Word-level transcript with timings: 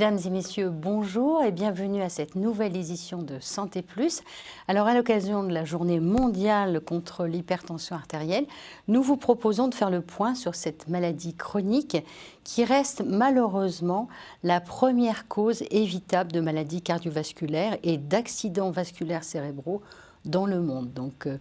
Mesdames 0.00 0.18
et 0.24 0.30
messieurs, 0.30 0.70
bonjour 0.70 1.42
et 1.42 1.52
bienvenue 1.52 2.00
à 2.00 2.08
cette 2.08 2.34
nouvelle 2.34 2.74
édition 2.74 3.22
de 3.22 3.38
Santé 3.38 3.82
Plus. 3.82 4.22
Alors 4.66 4.86
à 4.86 4.94
l'occasion 4.94 5.42
de 5.42 5.52
la 5.52 5.66
journée 5.66 6.00
mondiale 6.00 6.80
contre 6.80 7.26
l'hypertension 7.26 7.96
artérielle, 7.96 8.46
nous 8.88 9.02
vous 9.02 9.18
proposons 9.18 9.68
de 9.68 9.74
faire 9.74 9.90
le 9.90 10.00
point 10.00 10.34
sur 10.34 10.54
cette 10.54 10.88
maladie 10.88 11.34
chronique 11.34 11.98
qui 12.44 12.64
reste 12.64 13.02
malheureusement 13.06 14.08
la 14.42 14.62
première 14.62 15.28
cause 15.28 15.64
évitable 15.70 16.32
de 16.32 16.40
maladies 16.40 16.80
cardiovasculaires 16.80 17.76
et 17.82 17.98
d'accidents 17.98 18.70
vasculaires 18.70 19.22
cérébraux 19.22 19.82
dans 20.24 20.46
le 20.46 20.60
monde. 20.60 20.92
Donc, 20.92 21.26
euh, 21.26 21.38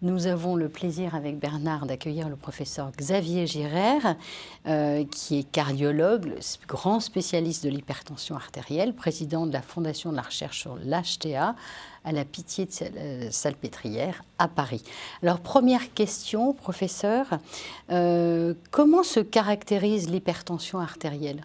nous 0.00 0.26
avons 0.26 0.56
le 0.56 0.68
plaisir 0.68 1.14
avec 1.14 1.38
Bernard 1.38 1.86
d'accueillir 1.86 2.28
le 2.28 2.36
professeur 2.36 2.90
Xavier 2.96 3.46
Girard, 3.46 4.16
euh, 4.66 5.04
qui 5.04 5.38
est 5.38 5.50
cardiologue, 5.50 6.34
grand 6.66 7.00
spécialiste 7.00 7.64
de 7.64 7.70
l'hypertension 7.70 8.34
artérielle, 8.34 8.94
président 8.94 9.46
de 9.46 9.52
la 9.52 9.62
Fondation 9.62 10.10
de 10.10 10.16
la 10.16 10.22
recherche 10.22 10.60
sur 10.60 10.76
l'HTA 10.76 11.54
à 12.04 12.12
la 12.12 12.24
Pitié 12.24 12.66
de 12.66 12.70
euh, 12.96 13.30
Salpêtrière 13.30 14.24
à 14.38 14.48
Paris. 14.48 14.82
Alors 15.22 15.40
première 15.40 15.92
question, 15.94 16.52
professeur, 16.52 17.26
comment 17.88 19.02
se 19.02 19.20
caractérise 19.20 20.08
l'hypertension 20.10 20.80
artérielle? 20.80 21.44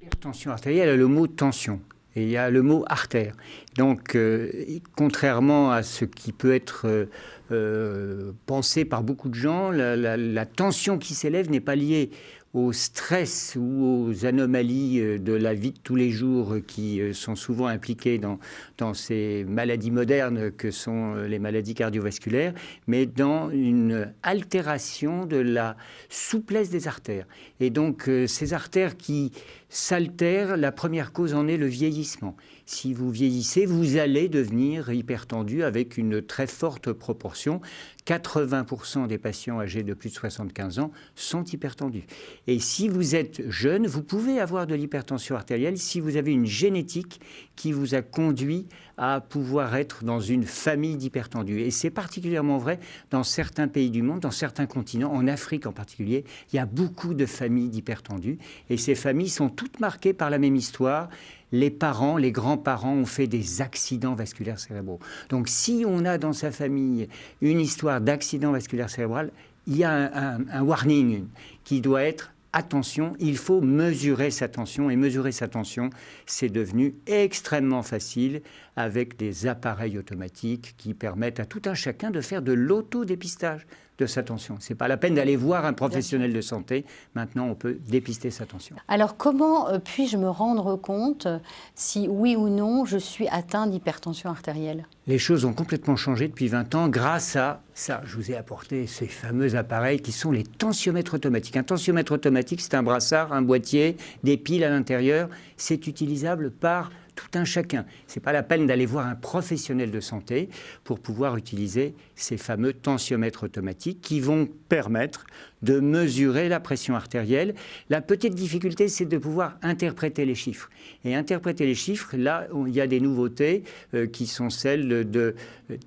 L'hypertension 0.00 0.50
artérielle 0.50 0.88
a 0.88 0.96
le 0.96 1.06
mot 1.06 1.26
tension 1.26 1.80
il 2.16 2.28
y 2.28 2.36
a 2.36 2.50
le 2.50 2.62
mot 2.62 2.84
artère. 2.88 3.34
Donc, 3.76 4.14
euh, 4.14 4.50
contrairement 4.96 5.70
à 5.70 5.82
ce 5.82 6.04
qui 6.04 6.32
peut 6.32 6.54
être 6.54 6.86
euh, 6.86 7.06
euh, 7.52 8.32
pensé 8.46 8.84
par 8.84 9.02
beaucoup 9.02 9.28
de 9.28 9.34
gens, 9.34 9.70
la 9.70 10.46
tension 10.46 10.98
qui 10.98 11.14
s'élève 11.14 11.50
n'est 11.50 11.60
pas 11.60 11.76
liée 11.76 12.10
au 12.52 12.72
stress 12.72 13.56
ou 13.56 14.08
aux 14.08 14.26
anomalies 14.26 15.20
de 15.20 15.32
la 15.32 15.54
vie 15.54 15.70
de 15.70 15.78
tous 15.78 15.94
les 15.94 16.10
jours 16.10 16.56
qui 16.66 17.00
sont 17.12 17.36
souvent 17.36 17.68
impliquées 17.68 18.18
dans, 18.18 18.40
dans 18.76 18.92
ces 18.92 19.44
maladies 19.48 19.92
modernes 19.92 20.50
que 20.50 20.72
sont 20.72 21.14
les 21.14 21.38
maladies 21.38 21.74
cardiovasculaires, 21.74 22.52
mais 22.88 23.06
dans 23.06 23.50
une 23.50 24.12
altération 24.24 25.26
de 25.26 25.36
la 25.36 25.76
souplesse 26.08 26.70
des 26.70 26.88
artères. 26.88 27.26
Et 27.60 27.70
donc 27.70 28.10
ces 28.26 28.52
artères 28.52 28.96
qui 28.96 29.30
s'altèrent, 29.70 30.56
la 30.56 30.72
première 30.72 31.12
cause 31.12 31.32
en 31.32 31.48
est 31.48 31.56
le 31.56 31.66
vieillissement. 31.66 32.36
Si 32.66 32.92
vous 32.92 33.10
vieillissez, 33.10 33.66
vous 33.66 33.96
allez 33.96 34.28
devenir 34.28 34.92
hypertendu 34.92 35.62
avec 35.62 35.96
une 35.96 36.20
très 36.20 36.46
forte 36.46 36.92
proportion. 36.92 37.60
80% 38.06 39.06
des 39.06 39.18
patients 39.18 39.60
âgés 39.60 39.82
de 39.82 39.94
plus 39.94 40.10
de 40.10 40.14
75 40.14 40.80
ans 40.80 40.90
sont 41.14 41.44
hypertendus. 41.44 42.06
Et 42.48 42.58
si 42.58 42.88
vous 42.88 43.14
êtes 43.14 43.48
jeune, 43.48 43.86
vous 43.86 44.02
pouvez 44.02 44.40
avoir 44.40 44.66
de 44.66 44.74
l'hypertension 44.74 45.36
artérielle 45.36 45.78
si 45.78 46.00
vous 46.00 46.16
avez 46.16 46.32
une 46.32 46.46
génétique 46.46 47.20
qui 47.54 47.72
vous 47.72 47.94
a 47.94 48.02
conduit 48.02 48.66
à 49.02 49.22
pouvoir 49.22 49.74
être 49.76 50.04
dans 50.04 50.20
une 50.20 50.44
famille 50.44 50.96
d'hypertendus. 50.96 51.60
Et 51.60 51.70
c'est 51.70 51.88
particulièrement 51.88 52.58
vrai 52.58 52.78
dans 53.10 53.22
certains 53.22 53.66
pays 53.66 53.90
du 53.90 54.02
monde, 54.02 54.20
dans 54.20 54.30
certains 54.30 54.66
continents, 54.66 55.10
en 55.10 55.26
Afrique 55.26 55.66
en 55.66 55.72
particulier. 55.72 56.24
Il 56.52 56.56
y 56.56 56.58
a 56.58 56.66
beaucoup 56.66 57.14
de 57.14 57.24
familles 57.24 57.70
d'hypertendus. 57.70 58.38
Et 58.68 58.76
ces 58.76 58.94
familles 58.94 59.30
sont 59.30 59.48
toutes 59.48 59.80
marquées 59.80 60.12
par 60.12 60.28
la 60.28 60.38
même 60.38 60.54
histoire 60.54 61.08
les 61.52 61.70
parents, 61.70 62.16
les 62.16 62.30
grands-parents 62.30 62.94
ont 62.94 63.06
fait 63.06 63.26
des 63.26 63.60
accidents 63.60 64.14
vasculaires 64.14 64.60
cérébraux. 64.60 65.00
Donc 65.30 65.48
si 65.48 65.84
on 65.84 66.04
a 66.04 66.16
dans 66.16 66.32
sa 66.32 66.52
famille 66.52 67.08
une 67.40 67.58
histoire 67.58 68.00
d'accident 68.00 68.52
vasculaire 68.52 68.88
cérébral, 68.88 69.32
il 69.66 69.76
y 69.76 69.82
a 69.82 70.12
un, 70.52 70.62
warning 70.62 71.26
qui 71.64 71.80
doit 71.80 72.04
être 72.04 72.32
attention, 72.52 73.14
il 73.18 73.36
faut 73.36 73.60
mesurer 73.60 74.30
sa 74.30 74.48
tension. 74.48 74.90
Et 74.90 74.96
mesurer 74.96 75.32
sa 75.32 75.48
tension, 75.48 75.90
c'est 76.26 76.48
devenu 76.48 76.94
extrêmement 77.06 77.82
facile 77.82 78.42
avec 78.76 79.16
des 79.16 79.46
appareils 79.46 79.98
automatiques 79.98 80.74
qui 80.76 80.94
permettent 80.94 81.40
à 81.40 81.46
tout 81.46 81.62
un 81.66 81.74
chacun 81.74 82.10
de 82.10 82.20
faire 82.20 82.42
de 82.42 82.52
l'autodépistage 82.52 83.66
de 84.00 84.06
sa 84.06 84.22
tension. 84.22 84.56
Ce 84.60 84.72
n'est 84.72 84.76
pas 84.76 84.88
la 84.88 84.96
peine 84.96 85.14
d'aller 85.14 85.36
voir 85.36 85.64
un 85.64 85.72
professionnel 85.72 86.32
de 86.32 86.40
santé. 86.40 86.84
Maintenant, 87.14 87.46
on 87.46 87.54
peut 87.54 87.78
dépister 87.88 88.30
sa 88.30 88.46
tension. 88.46 88.76
Alors, 88.88 89.16
comment 89.16 89.68
euh, 89.68 89.78
puis-je 89.78 90.16
me 90.16 90.28
rendre 90.28 90.76
compte 90.76 91.28
si 91.74 92.08
oui 92.08 92.34
ou 92.34 92.48
non 92.48 92.84
je 92.84 92.98
suis 92.98 93.28
atteint 93.28 93.66
d'hypertension 93.66 94.30
artérielle? 94.30 94.86
Les 95.06 95.18
choses 95.18 95.44
ont 95.44 95.52
complètement 95.52 95.96
changé 95.96 96.28
depuis 96.28 96.48
20 96.48 96.74
ans 96.74 96.88
grâce 96.88 97.36
à 97.36 97.62
ça. 97.74 98.00
Je 98.04 98.16
vous 98.16 98.30
ai 98.30 98.36
apporté 98.36 98.86
ces 98.86 99.06
fameux 99.06 99.54
appareils 99.54 100.00
qui 100.00 100.12
sont 100.12 100.32
les 100.32 100.44
tensiomètres 100.44 101.14
automatiques. 101.14 101.56
Un 101.56 101.62
tensiomètre 101.62 102.12
automatique, 102.12 102.60
c'est 102.60 102.74
un 102.74 102.82
brassard, 102.82 103.32
un 103.32 103.42
boîtier, 103.42 103.96
des 104.24 104.36
piles 104.36 104.64
à 104.64 104.70
l'intérieur. 104.70 105.28
C'est 105.56 105.86
utilisable 105.86 106.50
par 106.50 106.90
tout 107.14 107.38
un 107.38 107.44
chacun. 107.44 107.84
Ce 108.06 108.18
n'est 108.18 108.22
pas 108.22 108.32
la 108.32 108.42
peine 108.42 108.66
d'aller 108.66 108.86
voir 108.86 109.06
un 109.06 109.14
professionnel 109.14 109.90
de 109.90 110.00
santé 110.00 110.48
pour 110.84 111.00
pouvoir 111.00 111.36
utiliser 111.36 111.94
ces 112.14 112.36
fameux 112.36 112.72
tensiomètres 112.72 113.44
automatiques 113.44 114.00
qui 114.00 114.20
vont 114.20 114.48
permettre 114.68 115.26
de 115.62 115.80
mesurer 115.80 116.48
la 116.48 116.60
pression 116.60 116.94
artérielle. 116.94 117.54
La 117.88 118.00
petite 118.00 118.34
difficulté, 118.34 118.88
c'est 118.88 119.04
de 119.04 119.18
pouvoir 119.18 119.58
interpréter 119.62 120.24
les 120.24 120.34
chiffres. 120.34 120.70
Et 121.04 121.14
interpréter 121.14 121.66
les 121.66 121.74
chiffres, 121.74 122.16
là, 122.16 122.46
il 122.66 122.74
y 122.74 122.80
a 122.80 122.86
des 122.86 123.00
nouveautés 123.00 123.64
euh, 123.94 124.06
qui 124.06 124.26
sont 124.26 124.50
celles 124.50 125.06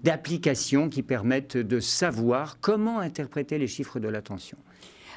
d'applications 0.03 0.89
qui 0.89 1.01
permettent 1.01 1.57
de 1.57 1.79
savoir 1.79 2.57
comment 2.61 2.99
interpréter 2.99 3.57
les 3.57 3.67
chiffres 3.67 3.99
de 3.99 4.07
la 4.07 4.21
tension. 4.21 4.57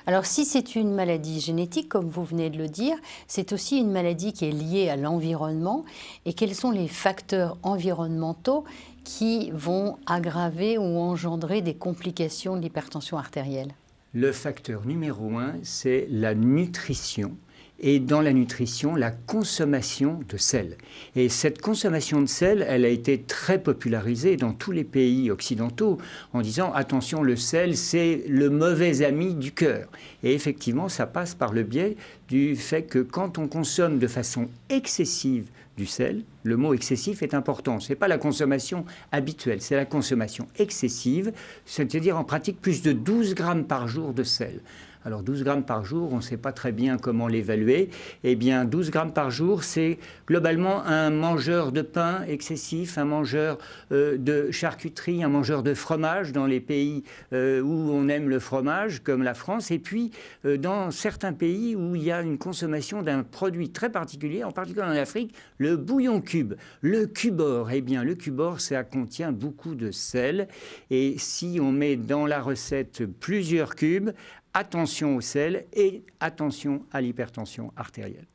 Alors 0.09 0.25
si 0.25 0.45
c'est 0.45 0.77
une 0.77 0.95
maladie 0.95 1.41
génétique, 1.41 1.89
comme 1.89 2.09
vous 2.09 2.23
venez 2.23 2.49
de 2.49 2.59
le 2.59 2.69
dire, 2.69 2.97
c'est 3.27 3.53
aussi 3.53 3.79
une 3.79 3.91
maladie 3.91 4.33
qui 4.33 4.45
est 4.45 4.53
liée 4.53 4.89
à 4.89 4.95
l'environnement. 4.95 5.85
Et 6.27 6.33
quels 6.33 6.55
sont 6.55 6.71
les 6.71 6.87
facteurs 6.87 7.59
environnementaux 7.65 8.63
qui 9.03 9.51
vont 9.53 9.99
aggraver 10.07 10.79
ou 10.79 10.99
engendrer 10.99 11.61
des 11.61 11.75
complications 11.75 12.57
de 12.57 12.61
l'hypertension 12.63 13.19
artérielle? 13.19 13.75
Le 14.15 14.31
facteur 14.31 14.87
numéro 14.87 15.39
un, 15.39 15.55
c'est 15.65 16.07
la 16.09 16.37
nutrition 16.37 17.33
et 17.81 18.01
dans 18.01 18.21
la 18.21 18.33
nutrition 18.33 18.95
la 18.95 19.11
consommation 19.11 20.21
de 20.29 20.37
sel. 20.37 20.77
Et 21.15 21.29
cette 21.29 21.61
consommation 21.61 22.21
de 22.21 22.27
sel, 22.27 22.65
elle 22.69 22.85
a 22.85 22.89
été 22.89 23.21
très 23.21 23.63
popularisée 23.63 24.37
dans 24.37 24.53
tous 24.53 24.73
les 24.73 24.85
pays 24.85 25.31
occidentaux 25.31 25.99
en 26.33 26.41
disant 26.41 26.73
attention, 26.73 27.23
le 27.23 27.37
sel, 27.37 27.77
c'est 27.77 28.25
le 28.29 28.51
mauvais 28.51 29.05
ami 29.05 29.35
du 29.35 29.53
cœur. 29.53 29.89
Et 30.23 30.33
effectivement, 30.35 30.89
ça 30.89 31.07
passe 31.07 31.35
par 31.35 31.53
le 31.53 31.63
biais 31.63 31.97
du 32.29 32.57
fait 32.57 32.83
que 32.83 32.99
quand 32.99 33.39
on 33.39 33.49
consomme 33.49 33.99
de 33.99 34.07
façon 34.07 34.49
excessive 34.69 35.49
du 35.77 35.87
sel, 35.87 36.23
le 36.43 36.57
mot 36.57 36.73
excessif 36.73 37.23
est 37.23 37.35
important. 37.35 37.81
Ce 37.81 37.91
n'est 37.91 37.97
pas 37.97 38.09
la 38.09 38.19
consommation 38.19 38.85
habituelle, 39.13 39.61
c'est 39.61 39.77
la 39.77 39.85
consommation 39.85 40.49
excessive, 40.59 41.33
c'est-à-dire 41.67 42.17
en 42.17 42.25
pratique 42.25 42.61
plus 42.61 42.83
de 42.83 42.93
12 42.93 43.35
grammes 43.35 43.65
par 43.65 43.87
jour 43.87 44.15
de 44.15 44.23
sel. 44.23 44.61
Alors 45.07 45.23
12 45.23 45.45
grammes 45.45 45.65
par 45.65 45.85
jour, 45.85 46.13
on 46.13 46.17
ne 46.17 46.21
sait 46.21 46.37
pas 46.37 46.51
très 46.51 46.73
bien 46.73 46.99
comment 46.99 47.29
l'évaluer. 47.29 47.91
Eh 48.25 48.35
bien 48.35 48.65
12 48.65 48.91
grammes 48.91 49.13
par 49.13 49.31
jour, 49.31 49.63
c'est 49.63 49.99
globalement 50.27 50.85
un 50.85 51.11
mangeur 51.11 51.71
de 51.71 51.83
pain 51.83 52.25
excessif, 52.27 52.99
un 52.99 53.05
mangeur 53.05 53.59
euh, 53.93 54.19
de 54.19 54.51
charcuterie, 54.51 55.23
un 55.23 55.29
mangeur 55.29 55.63
de 55.63 55.75
fromage 55.75 56.33
dans 56.33 56.47
les 56.47 56.59
pays 56.59 57.05
euh, 57.33 57.61
où 57.61 57.93
on 57.93 58.09
aime 58.09 58.29
le 58.29 58.41
fromage, 58.41 59.05
comme 59.05 59.23
la 59.23 59.35
France, 59.35 59.71
et 59.71 59.79
puis 59.79 60.11
euh, 60.45 60.57
dans 60.57 60.91
certains 60.91 61.33
pays 61.33 61.77
où 61.77 61.95
il 61.95 62.03
y 62.03 62.11
a 62.11 62.21
une 62.21 62.37
consommation 62.37 63.03
d'un 63.03 63.23
produit 63.23 63.71
très 63.71 63.91
particulier, 63.91 64.43
en 64.43 64.51
particulier 64.51 64.87
en 64.87 64.91
Afrique, 64.91 65.33
le 65.59 65.77
bouillon 65.77 66.21
cube, 66.21 66.55
le 66.81 67.07
cubor. 67.07 67.71
Eh 67.71 67.81
bien 67.81 68.03
le 68.03 68.17
cubor, 68.17 68.61
ça 68.61 68.83
contient 68.83 69.31
beaucoup 69.31 69.77
de 69.77 69.93
sel, 69.93 70.49
et 70.91 71.15
si 71.17 71.61
on 71.63 71.71
met 71.71 71.95
dans 71.95 72.27
la 72.27 72.41
recette 72.41 73.05
plusieurs 73.21 73.77
cubes, 73.77 74.11
attention 74.57 75.17
au 75.17 75.21
sel 75.21 75.67
et 75.75 76.03
attention 76.19 76.87
à 76.91 77.03
l'hypertension 77.03 77.73
artérielle. 77.77 78.27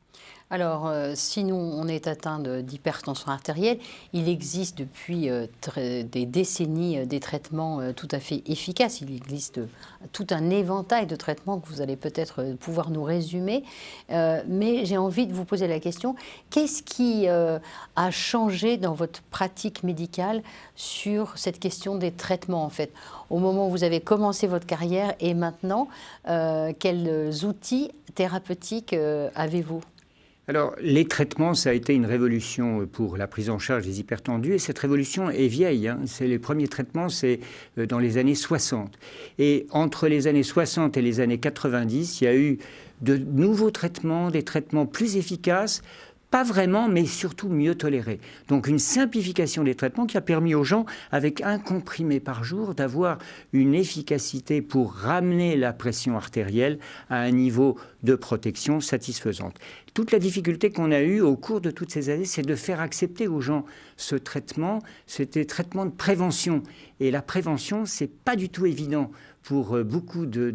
Alors, 0.52 0.86
euh, 0.86 1.12
si 1.14 1.44
nous, 1.44 1.54
on 1.54 1.88
est 1.88 2.06
atteint 2.06 2.38
d'hypertension 2.38 3.32
artérielle, 3.32 3.78
il 4.12 4.28
existe 4.28 4.76
depuis 4.76 5.30
euh, 5.30 5.46
des 5.78 6.26
décennies 6.26 6.98
euh, 6.98 7.06
des 7.06 7.20
traitements 7.20 7.80
tout 7.94 8.08
à 8.10 8.20
fait 8.20 8.42
efficaces. 8.44 9.00
Il 9.00 9.16
existe 9.16 9.60
tout 10.12 10.26
un 10.28 10.50
éventail 10.50 11.06
de 11.06 11.16
traitements 11.16 11.58
que 11.58 11.66
vous 11.68 11.80
allez 11.80 11.96
peut-être 11.96 12.54
pouvoir 12.60 12.90
nous 12.90 13.02
résumer. 13.02 13.64
mais 14.10 14.84
j'ai 14.84 14.98
envie 14.98 15.26
de 15.26 15.32
vous 15.32 15.46
poser 15.46 15.66
la 15.68 15.80
question, 15.80 16.16
qu'est-ce 16.50 16.82
qui 16.82 17.28
a 17.28 18.10
changé 18.10 18.76
dans 18.76 18.94
votre 18.94 19.22
pratique 19.22 19.82
médicale 19.82 20.42
sur 20.76 21.38
cette 21.38 21.60
question 21.60 21.96
des 21.96 22.12
traitements, 22.12 22.64
en 22.64 22.70
fait? 22.70 22.92
Au 23.30 23.38
moment 23.38 23.68
où 23.68 23.70
vous 23.70 23.84
avez 23.84 24.00
commencé 24.00 24.46
votre 24.46 24.66
carrière 24.66 25.14
et 25.20 25.34
maintenant, 25.34 25.88
quels 26.24 27.44
outils 27.44 27.90
thérapeutiques 28.14 28.94
avez-vous? 29.34 29.82
Alors, 30.52 30.76
les 30.82 31.06
traitements, 31.06 31.54
ça 31.54 31.70
a 31.70 31.72
été 31.72 31.94
une 31.94 32.04
révolution 32.04 32.86
pour 32.86 33.16
la 33.16 33.26
prise 33.26 33.48
en 33.48 33.58
charge 33.58 33.86
des 33.86 34.00
hypertendus, 34.00 34.52
et 34.52 34.58
cette 34.58 34.78
révolution 34.78 35.30
est 35.30 35.46
vieille. 35.46 35.88
Hein. 35.88 36.00
C'est 36.04 36.26
les 36.26 36.38
premiers 36.38 36.68
traitements, 36.68 37.08
c'est 37.08 37.40
euh, 37.78 37.86
dans 37.86 37.98
les 37.98 38.18
années 38.18 38.34
60. 38.34 38.98
Et 39.38 39.66
entre 39.70 40.08
les 40.08 40.26
années 40.26 40.42
60 40.42 40.98
et 40.98 41.00
les 41.00 41.20
années 41.20 41.38
90, 41.38 42.20
il 42.20 42.24
y 42.24 42.26
a 42.26 42.36
eu 42.36 42.58
de 43.00 43.16
nouveaux 43.16 43.70
traitements, 43.70 44.30
des 44.30 44.42
traitements 44.42 44.84
plus 44.84 45.16
efficaces, 45.16 45.80
pas 46.32 46.44
vraiment, 46.44 46.88
mais 46.88 47.04
surtout 47.04 47.50
mieux 47.50 47.74
tolérés. 47.74 48.18
Donc 48.48 48.66
une 48.66 48.78
simplification 48.78 49.64
des 49.64 49.74
traitements 49.74 50.06
qui 50.06 50.16
a 50.16 50.22
permis 50.22 50.54
aux 50.54 50.64
gens, 50.64 50.86
avec 51.12 51.42
un 51.42 51.58
comprimé 51.58 52.20
par 52.20 52.42
jour, 52.42 52.74
d'avoir 52.74 53.18
une 53.52 53.74
efficacité 53.74 54.62
pour 54.62 54.94
ramener 54.94 55.56
la 55.56 55.74
pression 55.74 56.16
artérielle 56.16 56.78
à 57.10 57.20
un 57.20 57.30
niveau 57.30 57.78
de 58.02 58.14
protection 58.14 58.80
satisfaisante. 58.80 59.56
Toute 59.94 60.10
la 60.10 60.18
difficulté 60.18 60.70
qu'on 60.70 60.90
a 60.90 61.00
eue 61.00 61.20
au 61.20 61.36
cours 61.36 61.60
de 61.60 61.70
toutes 61.70 61.90
ces 61.90 62.08
années, 62.08 62.24
c'est 62.24 62.42
de 62.42 62.54
faire 62.54 62.80
accepter 62.80 63.28
aux 63.28 63.42
gens 63.42 63.66
ce 63.98 64.16
traitement. 64.16 64.78
C'était 65.06 65.44
traitement 65.44 65.84
de 65.84 65.90
prévention. 65.90 66.62
Et 66.98 67.10
la 67.10 67.20
prévention, 67.20 67.84
c'est 67.84 68.10
pas 68.10 68.34
du 68.34 68.48
tout 68.48 68.64
évident 68.64 69.10
pour 69.42 69.76
euh, 69.76 69.84
beaucoup 69.84 70.24
de, 70.24 70.50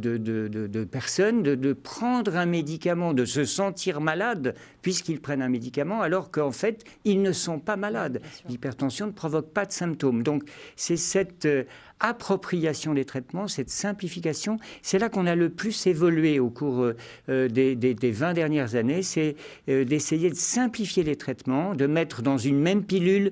personnes 0.86 1.44
de, 1.44 1.74
prendre 1.74 2.36
un 2.36 2.46
médicament, 2.46 3.14
de 3.14 3.26
se 3.26 3.46
sentir 3.46 4.02
malade 4.02 4.56
puisqu'ils 4.82 5.20
prennent 5.20 5.42
un 5.42 5.50
médicament, 5.50 6.02
alors 6.02 6.32
qu'en 6.32 6.52
fait, 6.52 6.84
ils 7.04 7.22
ne 7.22 7.32
sont 7.32 7.60
pas 7.60 7.76
malades. 7.76 8.22
L'hypertension 8.48 9.08
ne 9.08 9.12
provoque 9.12 9.52
pas 9.52 9.66
de 9.66 9.72
symptômes. 9.72 10.24
Donc, 10.24 10.44
c'est 10.76 10.98
cette 10.98 11.46
euh, 11.46 11.64
appropriation 12.00 12.94
des 12.94 13.06
traitements, 13.06 13.48
cette 13.48 13.70
simplification, 13.70 14.58
c'est 14.82 15.00
là 15.00 15.10
qu'on 15.10 15.26
a 15.26 15.36
le 15.36 15.50
plus 15.50 15.88
évolué 15.88 16.40
au 16.40 16.50
cours 16.50 16.92
euh, 17.30 17.48
des, 17.48 17.76
des, 17.76 18.12
20 18.12 18.34
dernières 18.34 18.76
années, 18.76 19.02
c'est 19.02 19.36
d'essayer 19.68 20.30
de 20.30 20.36
simplifier 20.36 21.04
les 21.04 21.16
traitements, 21.16 21.74
de 21.76 21.88
mettre 21.88 22.22
dans 22.22 22.38
une 22.38 22.60
même 22.60 22.84
pilule 22.84 23.32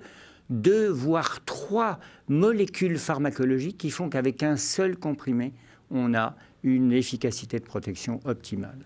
deux, 0.49 0.87
voire 0.87 1.43
trois 1.45 1.99
molécules 2.27 2.97
pharmacologiques 2.97 3.77
qui 3.77 3.89
font 3.89 4.09
qu'avec 4.09 4.43
un 4.43 4.57
seul 4.57 4.97
comprimé, 4.97 5.53
on 5.91 6.13
a 6.13 6.35
une 6.63 6.91
efficacité 6.91 7.59
de 7.59 7.65
protection 7.65 8.19
optimale. 8.25 8.77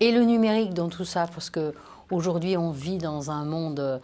Et 0.00 0.12
le 0.12 0.22
numérique 0.24 0.74
dans 0.74 0.88
tout 0.88 1.04
ça, 1.04 1.26
parce 1.32 1.50
que 1.50 1.72
aujourd'hui 2.10 2.56
on 2.56 2.72
vit 2.72 2.98
dans 2.98 3.30
un 3.30 3.44
monde 3.44 3.80
euh, 3.80 3.98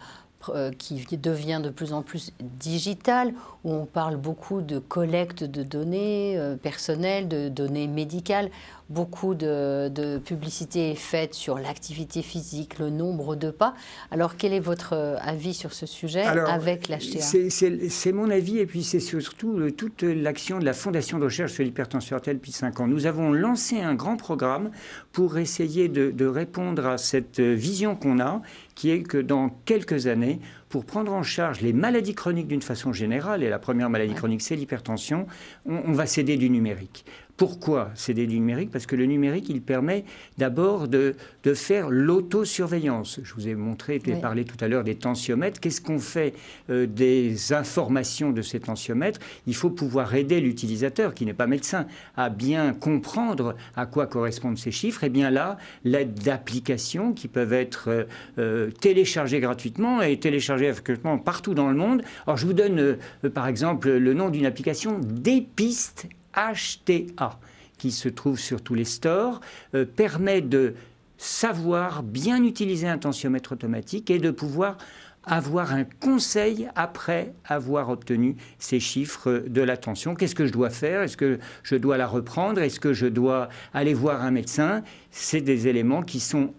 qui 0.77 1.05
devient 1.17 1.61
de 1.63 1.69
plus 1.69 1.93
en 1.93 2.01
plus 2.01 2.33
digital, 2.41 3.33
où 3.63 3.73
on 3.73 3.85
parle 3.85 4.15
beaucoup 4.15 4.61
de 4.61 4.79
collecte 4.79 5.43
de 5.43 5.63
données 5.63 6.37
euh, 6.37 6.55
personnelles, 6.55 7.27
de 7.27 7.49
données 7.49 7.87
médicales. 7.87 8.49
Beaucoup 8.89 9.33
de, 9.33 9.89
de 9.89 10.19
publicité 10.19 10.91
est 10.91 10.95
faite 10.95 11.33
sur 11.33 11.57
l'activité 11.57 12.21
physique, 12.21 12.77
le 12.77 12.91
nombre 12.91 13.35
de 13.35 13.49
pas. 13.49 13.73
Alors, 14.11 14.37
quel 14.37 14.53
est 14.53 14.59
votre 14.59 14.93
euh, 14.93 15.17
avis 15.19 15.55
sur 15.55 15.73
ce 15.73 15.87
sujet 15.87 16.21
avec 16.21 16.87
l'HTA 16.87 17.21
C'est 17.21 18.11
mon 18.11 18.29
avis, 18.29 18.59
et 18.59 18.67
puis 18.67 18.83
c'est 18.83 18.99
surtout 18.99 19.71
toute 19.71 20.03
l'action 20.03 20.59
de 20.59 20.65
la 20.65 20.73
Fondation 20.73 21.17
de 21.17 21.23
recherche 21.25 21.53
sur 21.53 21.63
l'hypertension 21.63 22.15
artérielle 22.15 22.37
depuis 22.37 22.51
5 22.51 22.79
ans. 22.79 22.87
Nous 22.87 23.07
avons 23.07 23.31
lancé 23.31 23.79
un 23.79 23.95
grand 23.95 24.17
programme 24.17 24.69
pour 25.11 25.39
essayer 25.39 25.87
de, 25.87 26.11
de 26.11 26.25
répondre 26.27 26.85
à 26.85 26.99
cette 26.99 27.39
vision 27.39 27.95
qu'on 27.95 28.19
a, 28.19 28.41
qui 28.75 28.91
est 28.91 29.03
que 29.03 29.17
dans 29.17 29.49
quelques 29.65 30.07
années, 30.07 30.39
pour 30.69 30.85
prendre 30.85 31.13
en 31.13 31.23
charge 31.23 31.61
les 31.61 31.73
maladies 31.73 32.13
chroniques 32.13 32.47
d'une 32.47 32.61
façon 32.61 32.91
générale, 32.93 33.41
et 33.43 33.49
la 33.49 33.59
première 33.59 33.89
maladie 33.89 34.13
chronique 34.13 34.41
c'est 34.41 34.55
l'hypertension, 34.55 35.25
on, 35.65 35.93
va 35.93 36.05
céder 36.05 36.37
du 36.37 36.49
numérique. 36.49 37.05
Pourquoi 37.37 37.91
céder 37.95 38.27
du 38.27 38.39
numérique 38.39 38.71
Parce 38.71 38.85
que 38.85 38.95
le 38.95 39.05
numérique, 39.05 39.49
il 39.49 39.61
permet 39.61 40.05
d'abord 40.37 40.87
de, 40.87 41.15
de, 41.43 41.53
faire 41.53 41.89
l'autosurveillance. 41.89 43.19
Je 43.23 43.33
vous 43.33 43.49
ai 43.49 43.55
montré, 43.55 44.01
je 44.05 44.13
parlé 44.13 44.45
tout 44.45 44.55
à 44.61 44.69
l'heure 44.69 44.85
des 44.85 44.95
tensiomètres. 44.95 45.59
Qu'est-ce 45.59 45.81
qu'on 45.81 45.99
fait 45.99 46.33
euh, 46.69 46.85
des 46.85 47.51
informations 47.51 48.31
de 48.31 48.41
ces 48.41 48.61
tensiomètres? 48.61 49.19
Il 49.47 49.55
faut 49.55 49.69
pouvoir 49.69 50.15
aider 50.15 50.39
l'utilisateur, 50.39 51.13
qui 51.13 51.25
n'est 51.25 51.33
pas 51.33 51.47
médecin, 51.47 51.87
à 52.15 52.29
bien 52.29 52.73
comprendre 52.73 53.55
à 53.75 53.85
quoi 53.85 54.07
correspondent 54.07 54.57
ces 54.57 54.71
chiffres. 54.71 55.03
Et 55.03 55.09
bien 55.09 55.29
là, 55.29 55.57
l'aide 55.83 56.13
d'applications 56.13 57.11
qui 57.11 57.27
peuvent 57.27 57.53
être 57.53 57.89
euh, 57.89 58.03
euh, 58.39 58.71
téléchargées 58.71 59.41
gratuitement 59.41 60.01
et 60.01 60.17
téléchargées 60.17 60.71
gratuitement 60.71 61.17
partout 61.17 61.53
dans 61.53 61.69
le 61.69 61.75
monde. 61.75 62.01
Alors 62.27 62.37
je 62.37 62.45
vous 62.45 62.53
donne 62.53 62.97
par 63.33 63.47
exemple 63.47 63.89
le 63.89 64.13
nom 64.13 64.29
d'une 64.29 64.45
application, 64.45 64.99
Dépiste 64.99 66.07
HTA, 66.35 67.39
qui 67.77 67.91
se 67.91 68.09
trouve 68.09 68.39
sur 68.39 68.61
tous 68.61 68.75
les 68.75 68.85
stores, 68.85 69.41
euh, 69.73 69.85
permet 69.85 70.41
de 70.41 70.75
savoir 71.17 72.03
bien 72.03 72.43
utiliser 72.43 72.87
un 72.87 72.97
tensiomètre 72.97 73.53
automatique 73.53 74.09
et 74.09 74.19
de 74.19 74.31
pouvoir 74.31 74.77
avoir 75.25 75.73
un 75.73 75.85
conseil 75.85 76.69
après 76.75 77.33
avoir 77.45 77.89
obtenu 77.89 78.35
ces 78.59 78.79
chiffres 78.79 79.43
de 79.47 79.61
la 79.61 79.77
tension. 79.77 80.13
Qu'est-ce 80.15 80.35
que 80.35 80.45
je 80.45 80.53
dois 80.53 80.69
faire? 80.69 81.01
Est-ce 81.01 81.17
que 81.17 81.39
je 81.63 81.75
dois 81.75 81.97
la 81.97 82.07
reprendre? 82.07 82.61
Est-ce 82.61 82.79
que 82.79 82.93
je 82.93 83.07
dois 83.07 83.49
aller 83.73 83.93
voir 83.93 84.23
un 84.23 84.31
médecin? 84.31 84.83
C'est 85.11 85.41
des 85.41 85.67
éléments 85.67 86.03
qui 86.03 86.19
sont 86.19 86.53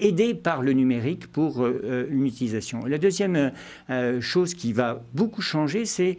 aidé 0.00 0.34
par 0.34 0.62
le 0.62 0.72
numérique 0.72 1.26
pour 1.30 1.62
euh, 1.62 1.80
euh, 1.84 2.06
une 2.10 2.26
utilisation. 2.26 2.84
La 2.86 2.98
deuxième 2.98 3.52
euh, 3.90 4.20
chose 4.20 4.54
qui 4.54 4.72
va 4.72 5.02
beaucoup 5.14 5.42
changer, 5.42 5.84
c'est 5.84 6.18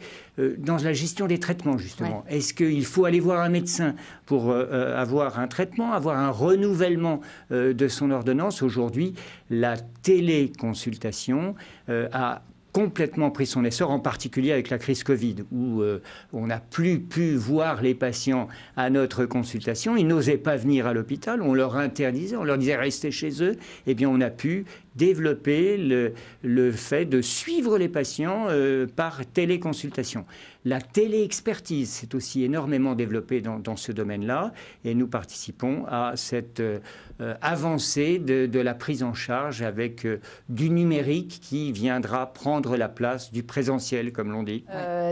dans 0.57 0.77
la 0.77 0.93
gestion 0.93 1.27
des 1.27 1.39
traitements, 1.39 1.77
justement. 1.77 2.25
Est-ce 2.27 2.55
qu'il 2.55 2.85
faut 2.85 3.05
aller 3.05 3.19
voir 3.19 3.41
un 3.41 3.49
médecin 3.49 3.93
pour 4.25 4.51
avoir 4.51 5.37
un 5.37 5.47
traitement, 5.47 5.93
avoir 5.93 6.17
un 6.17 6.31
renouvellement 6.31 7.21
de 7.51 7.87
son 7.87 8.09
ordonnance? 8.09 8.63
Aujourd'hui, 8.63 9.13
la 9.51 9.77
téléconsultation 9.77 11.53
a 11.87 12.41
complètement 12.73 13.31
pris 13.31 13.45
son 13.45 13.63
essor, 13.63 13.91
en 13.91 13.99
particulier 13.99 14.51
avec 14.51 14.69
la 14.69 14.79
crise 14.79 15.03
Covid, 15.03 15.37
où 15.51 15.81
euh, 15.81 16.01
on 16.33 16.47
n'a 16.47 16.59
plus 16.59 16.99
pu 16.99 17.35
voir 17.35 17.81
les 17.81 17.93
patients 17.93 18.47
à 18.75 18.89
notre 18.89 19.25
consultation. 19.25 19.95
Ils 19.95 20.07
n'osaient 20.07 20.37
pas 20.37 20.57
venir 20.57 20.87
à 20.87 20.93
l'hôpital, 20.93 21.41
on 21.41 21.53
leur 21.53 21.77
interdisait, 21.77 22.35
on 22.35 22.43
leur 22.43 22.57
disait 22.57 22.75
rester 22.75 23.11
chez 23.11 23.43
eux. 23.43 23.55
Eh 23.85 23.93
bien, 23.93 24.09
on 24.09 24.19
a 24.21 24.31
pu 24.31 24.65
développer 24.95 25.77
le, 26.43 26.71
fait 26.71 27.05
de 27.05 27.21
suivre 27.21 27.77
les 27.77 27.89
patients 27.89 28.45
euh, 28.49 28.85
par 28.87 29.25
téléconsultation. 29.25 30.25
La 30.65 30.79
téléexpertise 30.79 31.89
s'est 31.89 32.15
aussi 32.15 32.43
énormément 32.43 32.95
développée 32.95 33.41
dans, 33.41 33.75
ce 33.75 33.91
domaine-là 33.91 34.53
et 34.85 34.95
nous 34.95 35.07
participons 35.07 35.85
à 35.89 36.13
cette 36.15 36.61
euh, 36.61 36.79
avancée 37.41 38.17
de, 38.17 38.45
de, 38.45 38.59
la 38.59 38.73
prise 38.73 39.03
en 39.03 39.13
charge 39.13 39.61
avec 39.61 40.05
euh, 40.05 40.21
du 40.47 40.69
numérique 40.69 41.39
qui 41.41 41.71
viendra 41.73 42.31
prendre 42.31 42.77
la 42.77 42.87
place 42.87 43.31
du 43.31 43.43
présentiel, 43.43 44.13
comme 44.13 44.31
l'on 44.31 44.43
dit. 44.43 44.63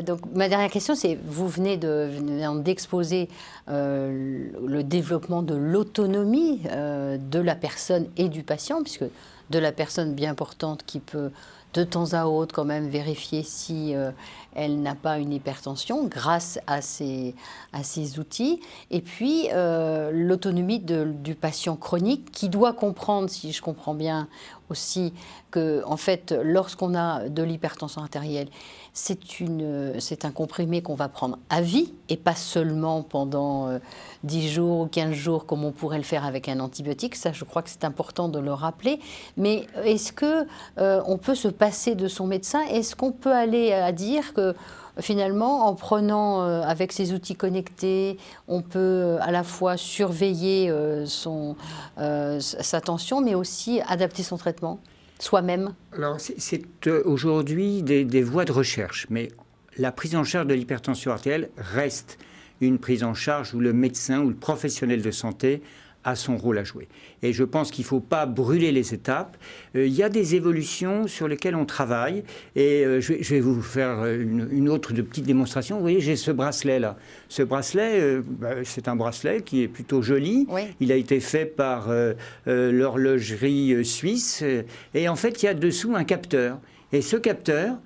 donc 0.05 0.21
ma 0.33 0.47
dernière 0.47 0.71
question, 0.71 0.95
c'est 0.95 1.17
vous 1.25 1.49
venez 1.49 1.77
d'exposer 1.77 3.27
le 3.67 4.81
développement 4.83 5.41
de 5.41 5.55
l'autonomie 5.55 6.61
de 6.63 7.39
la 7.39 7.55
personne 7.55 8.07
et 8.17 8.29
du 8.29 8.43
patient, 8.43 8.81
puisque 8.83 9.05
de 9.51 9.59
la 9.59 9.71
personne 9.71 10.15
bien 10.15 10.33
portante 10.33 10.83
qui 10.85 10.99
peut 10.99 11.31
de 11.73 11.83
temps 11.83 12.13
à 12.13 12.25
autre 12.25 12.53
quand 12.53 12.65
même 12.65 12.89
vérifier 12.89 13.43
si 13.43 13.95
euh, 13.95 14.11
elle 14.55 14.81
n'a 14.81 14.95
pas 14.95 15.19
une 15.19 15.31
hypertension 15.31 16.05
grâce 16.05 16.59
à 16.67 16.81
ces, 16.81 17.33
à 17.71 17.83
ces 17.83 18.19
outils. 18.19 18.59
Et 18.89 19.01
puis 19.01 19.47
euh, 19.53 20.11
l'autonomie 20.13 20.79
du 20.79 21.35
patient 21.35 21.75
chronique 21.77 22.31
qui 22.31 22.49
doit 22.49 22.73
comprendre, 22.73 23.29
si 23.29 23.51
je 23.51 23.61
comprends 23.61 23.93
bien 23.93 24.27
aussi, 24.69 25.13
que 25.49 25.83
en 25.85 25.97
fait 25.97 26.35
lorsqu'on 26.43 26.95
a 26.95 27.29
de 27.29 27.43
l'hypertension 27.43 28.01
artérielle, 28.01 28.49
c'est 28.93 30.25
un 30.25 30.31
comprimé 30.31 30.81
qu'on 30.81 30.95
va 30.95 31.07
prendre 31.07 31.39
à 31.49 31.61
vie 31.61 31.93
et 32.09 32.17
pas 32.17 32.35
seulement 32.35 33.03
pendant 33.03 33.69
10 34.23 34.47
euh, 34.47 34.49
jours 34.49 34.79
ou 34.81 34.85
15 34.87 35.13
jours 35.13 35.45
comme 35.45 35.63
on 35.63 35.71
pourrait 35.71 35.97
le 35.97 36.03
faire 36.03 36.25
avec 36.25 36.49
un 36.49 36.59
antibiotique. 36.59 37.15
Ça, 37.15 37.31
je 37.31 37.45
crois 37.45 37.61
que 37.61 37.69
c'est 37.69 37.85
important 37.85 38.27
de 38.27 38.39
le 38.39 38.51
rappeler. 38.51 38.99
Mais 39.37 39.65
est-ce 39.85 40.11
que 40.11 40.45
euh, 40.77 41.01
on 41.07 41.17
peut 41.17 41.35
se 41.35 41.47
passer 41.47 41.95
de 41.95 42.09
son 42.09 42.27
médecin? 42.27 42.61
Est-ce 42.69 42.95
qu'on 42.95 43.13
peut 43.13 43.31
aller 43.31 43.71
à 43.71 43.93
dire 43.93 44.33
que 44.33 44.55
finalement, 44.99 45.67
en 45.67 45.73
prenant 45.73 46.41
euh, 46.41 46.61
avec 46.61 46.91
ces 46.91 47.13
outils 47.13 47.35
connectés, 47.35 48.17
on 48.49 48.61
peut 48.61 49.17
à 49.21 49.31
la 49.31 49.43
fois 49.43 49.77
surveiller 49.77 50.73
son, 51.05 51.55
sa 51.97 52.81
tension, 52.81 53.21
mais 53.21 53.35
aussi 53.35 53.79
adapter 53.87 54.23
son 54.23 54.35
traitement? 54.35 54.79
Soi-même 55.23 55.73
Alors, 55.93 56.19
c'est 56.19 56.63
euh, 56.87 57.01
aujourd'hui 57.05 57.83
des, 57.83 58.05
des, 58.05 58.23
voies 58.23 58.45
de 58.45 58.51
recherche, 58.51 59.07
mais 59.09 59.29
la 59.77 59.91
prise 59.91 60.15
en 60.15 60.23
charge 60.23 60.47
de 60.47 60.53
l'hypertension 60.53 61.11
artérielle 61.11 61.49
reste 61.57 62.17
une 62.61 62.79
prise 62.79 63.03
en 63.03 63.13
charge 63.13 63.53
où 63.53 63.59
le 63.59 63.73
médecin 63.73 64.19
ou 64.21 64.29
le 64.29 64.35
professionnel 64.35 65.01
de 65.01 65.11
santé 65.11 65.61
a 66.03 66.15
son 66.15 66.37
rôle 66.37 66.57
à 66.57 66.63
jouer. 66.63 66.87
Et 67.21 67.33
je 67.33 67.43
pense 67.43 67.71
qu'il 67.71 67.83
ne 67.83 67.87
faut 67.87 67.99
pas 67.99 68.25
brûler 68.25 68.71
les 68.71 68.93
étapes. 68.93 69.37
Euh, 69.75 69.85
il 69.85 69.93
y 69.93 70.03
a 70.03 70.09
des 70.09 70.35
évolutions 70.35 71.07
sur 71.07 71.27
lesquelles 71.27 71.55
on 71.55 71.65
travaille. 71.65 72.23
Et 72.55 72.85
euh, 72.85 73.01
je, 73.01 73.13
vais, 73.13 73.39
vous 73.39 73.61
faire 73.61 74.05
une, 74.05 74.69
autre 74.69 74.93
de 74.93 75.01
petite 75.01 75.25
démonstration. 75.25 75.75
Vous 75.75 75.81
voyez, 75.81 75.99
j'ai 75.99 76.15
ce 76.15 76.31
bracelet-là. 76.31 76.97
Ce 77.29 77.43
bracelet, 77.43 77.99
euh, 77.99 78.21
bah, 78.25 78.55
c'est 78.63 78.87
un 78.87 78.95
bracelet 78.95 79.41
qui 79.41 79.61
est 79.61 79.67
plutôt 79.67 80.01
joli. 80.01 80.47
Il 80.79 80.91
a 80.91 80.95
été 80.95 81.19
fait 81.19 81.45
par 81.45 81.89
l'horlogerie 82.45 83.85
suisse. 83.85 84.43
Et 84.93 85.09
en 85.09 85.15
fait, 85.15 85.43
il 85.43 85.45
y 85.45 85.49
a 85.49 85.53
dessous 85.53 85.95
un 85.95 86.03
capteur. 86.03 86.59
Et 86.93 87.01
ce 87.01 87.17
capteur, 87.17 87.77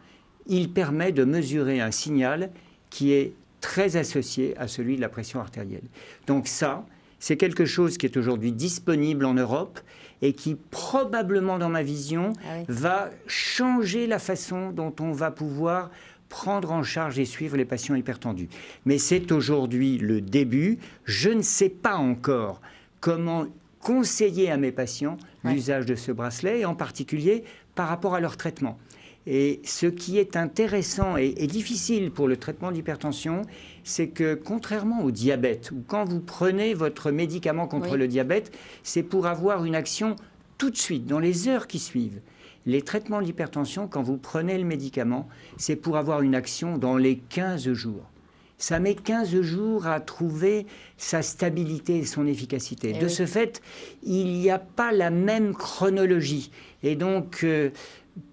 il 0.47 0.71
permet 0.71 1.11
de 1.11 1.23
mesurer 1.23 1.81
un 1.81 1.91
signal 1.91 2.49
qui 2.89 3.13
est 3.13 3.33
très 3.61 3.97
associé 3.97 4.55
à 4.57 4.67
celui 4.67 4.95
de 4.95 5.01
la 5.01 5.09
pression 5.09 5.39
artérielle. 5.39 5.83
Donc 6.27 6.47
ça, 6.47 6.85
c'est 7.19 7.37
quelque 7.37 7.65
chose 7.65 7.97
qui 7.97 8.05
est 8.05 8.17
aujourd'hui 8.17 8.51
disponible 8.51 9.25
en 9.25 9.33
Europe 9.33 9.79
et 10.21 10.33
qui 10.33 10.55
probablement, 10.55 11.57
dans 11.57 11.69
ma 11.69 11.83
vision, 11.83 12.33
ah 12.45 12.63
va 12.67 13.09
changer 13.27 14.07
la 14.07 14.19
façon 14.19 14.71
dont 14.71 14.93
on 14.99 15.11
va 15.11 15.31
pouvoir 15.31 15.91
prendre 16.29 16.71
en 16.71 16.83
charge 16.83 17.19
et 17.19 17.25
suivre 17.25 17.57
les 17.57 17.65
patients 17.65 17.95
hypertendus. 17.95 18.49
Mais 18.85 18.97
c'est 18.97 19.31
aujourd'hui 19.31 19.97
le 19.97 20.21
début. 20.21 20.79
Je 21.03 21.29
ne 21.29 21.41
sais 21.41 21.69
pas 21.69 21.95
encore 21.95 22.61
comment 22.99 23.45
conseiller 23.79 24.49
à 24.49 24.57
mes 24.57 24.71
patients 24.71 25.17
l'usage 25.43 25.85
de 25.85 25.93
ce 25.93 26.11
bracelet, 26.11 26.61
et 26.61 26.65
en 26.65 26.73
particulier 26.73 27.43
par 27.75 27.87
rapport 27.87 28.15
à 28.15 28.19
leur 28.19 28.35
traitement. 28.35 28.79
Et 29.27 29.59
ce 29.63 29.87
qui 29.87 30.19
est 30.19 30.35
intéressant 30.35 31.17
et, 31.17 31.33
difficile 31.47 32.11
pour 32.11 32.27
le 32.27 32.37
traitement 32.37 32.71
d'hypertension, 32.71 33.41
c'est 33.83 34.07
que 34.07 34.35
contrairement 34.35 35.03
au 35.03 35.11
diabète, 35.11 35.71
où 35.71 35.83
quand 35.87 36.05
vous 36.05 36.19
prenez 36.19 36.73
votre 36.73 37.11
médicament 37.11 37.67
contre 37.67 37.97
le 37.97 38.07
diabète, 38.07 38.55
c'est 38.83 39.03
pour 39.03 39.25
avoir 39.25 39.65
une 39.65 39.75
action 39.75 40.15
tout 40.57 40.69
de 40.69 40.77
suite, 40.77 41.05
dans 41.05 41.19
les 41.19 41.47
heures 41.47 41.67
qui 41.67 41.79
suivent. 41.79 42.21
Les 42.65 42.81
traitements 42.81 43.21
d'hypertension, 43.21 43.87
quand 43.87 44.01
vous 44.01 44.17
prenez 44.17 44.57
le 44.57 44.63
médicament, 44.63 45.27
c'est 45.57 45.75
pour 45.75 45.97
avoir 45.97 46.21
une 46.21 46.33
action 46.33 46.77
dans 46.77 46.97
les 46.97 47.17
15 47.17 47.73
jours. 47.73 48.09
Ça 48.57 48.79
met 48.79 48.95
15 48.95 49.41
jours 49.41 49.85
à 49.85 49.99
trouver 49.99 50.65
sa 50.97 51.21
stabilité 51.21 51.97
et 51.97 52.05
son 52.05 52.25
efficacité. 52.25 52.93
Eh 52.95 52.99
de 52.99 53.07
ce 53.09 53.25
fait, 53.25 53.61
il 54.03 54.39
n'y 54.39 54.49
a 54.49 54.59
pas 54.59 54.93
la 54.93 55.09
même 55.09 55.53
chronologie. 55.53 56.51
Et 56.81 56.95
donc, 56.95 57.41
euh, 57.43 57.71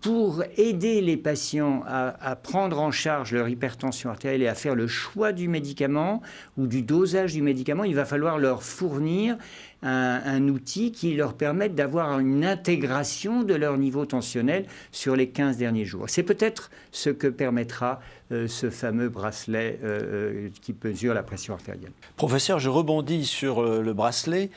pour 0.00 0.44
aider 0.56 1.00
les 1.00 1.16
patients 1.16 1.82
à, 1.86 2.36
prendre 2.36 2.80
en 2.80 2.90
charge 2.90 3.32
leur 3.32 3.48
hypertension 3.48 4.10
artérielle 4.10 4.42
et 4.42 4.48
à 4.48 4.54
faire 4.54 4.74
le 4.74 4.86
choix 4.86 5.32
du 5.32 5.48
médicament 5.48 6.22
ou 6.56 6.66
du 6.66 6.82
dosage 6.82 7.32
du 7.32 7.42
médicament, 7.42 7.84
il 7.84 7.94
va 7.94 8.04
falloir 8.04 8.38
leur 8.38 8.62
fournir 8.62 9.36
un, 9.82 10.48
outil 10.48 10.92
qui 10.92 11.14
leur 11.14 11.34
permette 11.34 11.74
d'avoir 11.74 12.20
une 12.20 12.44
intégration 12.44 13.42
de 13.42 13.54
leur 13.54 13.78
niveau 13.78 14.06
tensionnel 14.06 14.66
sur 14.92 15.16
les 15.16 15.28
15 15.28 15.56
derniers 15.56 15.84
jours. 15.84 16.04
C'est 16.08 16.22
peut-être 16.22 16.70
ce 16.92 17.10
que 17.10 17.26
permettra 17.26 18.00
euh, 18.30 18.46
ce 18.46 18.70
fameux 18.70 19.08
bracelet 19.08 19.80
euh, 19.82 20.46
euh, 20.46 20.48
qui 20.60 20.74
mesure 20.84 21.14
la 21.14 21.24
pression 21.24 21.54
artérielle. 21.54 21.92
Professeur, 22.16 22.60
je 22.60 22.68
rebondis 22.68 23.24
sur 23.24 23.62
le 23.62 23.92
bracelet. 23.92 24.50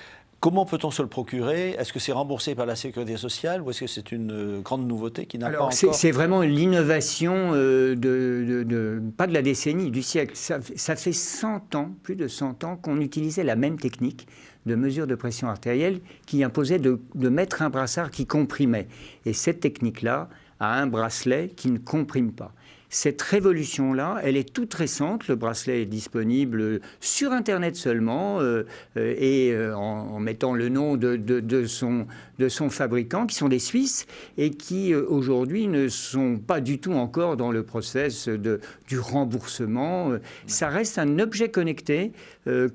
Comment 0.45 0.67
peut-on 0.67 0.91
se 0.91 1.01
le 1.01 1.07
procurer? 1.07 1.71
Est-ce 1.71 1.91
que 1.91 1.97
c'est 1.97 2.11
remboursé 2.11 2.53
par 2.53 2.67
la 2.67 2.75
sécurité 2.75 3.17
sociale 3.17 3.63
ou 3.63 3.71
est-ce 3.71 3.79
que 3.79 3.87
c'est 3.87 4.11
une 4.11 4.31
euh, 4.31 4.61
grande 4.61 4.87
nouveauté 4.87 5.25
qui 5.25 5.39
n'a 5.39 5.49
pas 5.49 5.63
encore 5.63 5.73
C'est 5.73 6.11
vraiment 6.11 6.41
l'innovation, 6.41 7.53
euh, 7.55 7.95
de, 7.95 9.01
pas 9.17 9.25
de 9.25 9.33
la 9.33 9.41
décennie, 9.41 9.89
du 9.89 10.03
siècle. 10.03 10.35
Ça, 10.35 10.59
fait 10.95 11.13
100 11.13 11.73
ans, 11.73 11.89
plus 12.03 12.15
de 12.15 12.27
100 12.27 12.63
ans, 12.63 12.75
qu'on 12.75 13.01
utilisait 13.01 13.43
la 13.43 13.55
même 13.55 13.79
technique 13.79 14.27
de 14.67 14.75
mesure 14.75 15.07
de 15.07 15.15
pression 15.15 15.47
artérielle 15.47 15.99
qui 16.27 16.43
imposait 16.43 16.77
de, 16.77 17.01
de 17.15 17.29
mettre 17.29 17.63
un 17.63 17.71
brassard 17.71 18.11
qui 18.11 18.27
comprimait. 18.27 18.87
Et 19.25 19.33
cette 19.33 19.61
technique-là 19.61 20.29
a 20.59 20.79
un 20.79 20.85
bracelet 20.85 21.53
qui 21.55 21.71
ne 21.71 21.79
comprime 21.79 22.31
pas. 22.31 22.53
Cette 22.95 23.21
révolution-là, 23.21 24.21
elle 24.23 24.37
est 24.37 24.53
toute 24.53 24.73
récente. 24.73 25.27
Le 25.27 25.35
bracelet 25.35 25.81
est 25.81 25.85
disponible 25.85 26.79
sur 27.01 27.33
Internet 27.33 27.75
seulement 27.75 28.39
euh, 28.39 28.63
euh, 28.95 29.13
et 29.17 29.51
euh, 29.51 29.75
en, 29.75 30.17
mettant 30.21 30.53
le 30.53 30.69
nom 30.69 30.95
de, 30.95 31.65
son, 31.65 32.07
de 32.39 32.47
son 32.47 32.69
fabricant, 32.69 33.25
qui 33.25 33.35
sont 33.35 33.49
des 33.49 33.59
Suisses 33.59 34.05
et 34.37 34.51
qui 34.51 34.95
aujourd'hui 34.95 35.67
ne 35.67 35.89
sont 35.89 36.37
pas 36.37 36.61
du 36.61 36.79
tout 36.79 36.93
encore 36.93 37.35
dans 37.35 37.51
le 37.51 37.63
process 37.63 38.29
de, 38.29 38.61
du 38.87 38.97
remboursement. 38.97 40.11
Ça 40.47 40.69
reste 40.69 40.97
un 40.97 41.19
objet 41.19 41.49
connecté, 41.49 42.13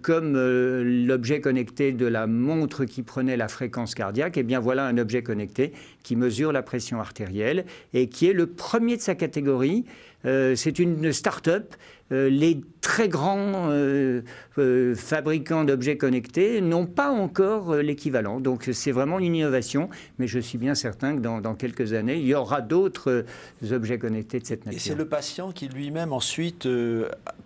comme 0.02 0.34
l'objet 0.36 1.40
connecté 1.40 1.92
de 1.92 2.04
la 2.04 2.26
montre 2.26 2.84
qui 2.84 3.02
prenait 3.02 3.38
la 3.38 3.48
fréquence 3.48 3.94
cardiaque. 3.94 4.36
Et 4.36 4.40
eh 4.40 4.42
bien 4.42 4.60
voilà 4.60 4.84
un 4.84 4.98
objet 4.98 5.22
connecté 5.22 5.72
qui 6.02 6.14
mesure 6.14 6.52
la 6.52 6.62
pression 6.62 7.00
artérielle 7.00 7.64
et 7.94 8.08
qui 8.08 8.26
est 8.26 8.32
le 8.32 8.46
premier 8.46 8.96
de 8.96 9.02
sa 9.02 9.14
catégorie. 9.14 9.86
Euh, 10.26 10.54
c'est 10.54 10.78
une 10.78 11.12
start-up 11.12 11.74
les 12.10 12.60
très 12.80 13.08
grands 13.08 13.70
euh, 13.70 14.22
euh, 14.58 14.94
fabricants 14.94 15.64
d'objets 15.64 15.96
connectés 15.96 16.60
n'ont 16.60 16.86
pas 16.86 17.10
encore 17.10 17.76
l'équivalent. 17.76 18.40
Donc 18.40 18.68
c'est 18.72 18.90
vraiment 18.90 19.18
une 19.18 19.36
innovation, 19.36 19.90
mais 20.18 20.26
je 20.26 20.38
suis 20.38 20.58
bien 20.58 20.74
certain 20.74 21.16
que 21.16 21.20
dans, 21.20 21.54
quelques 21.54 21.92
années, 21.92 22.16
il 22.16 22.26
y 22.26 22.34
aura 22.34 22.60
d'autres 22.62 23.24
objets 23.70 23.98
connectés 23.98 24.40
de 24.40 24.46
cette 24.46 24.66
nature. 24.66 24.78
Et 24.78 24.80
c'est 24.80 24.94
le 24.94 25.06
patient 25.06 25.52
qui 25.52 25.68
lui-même 25.68 26.12
ensuite 26.12 26.66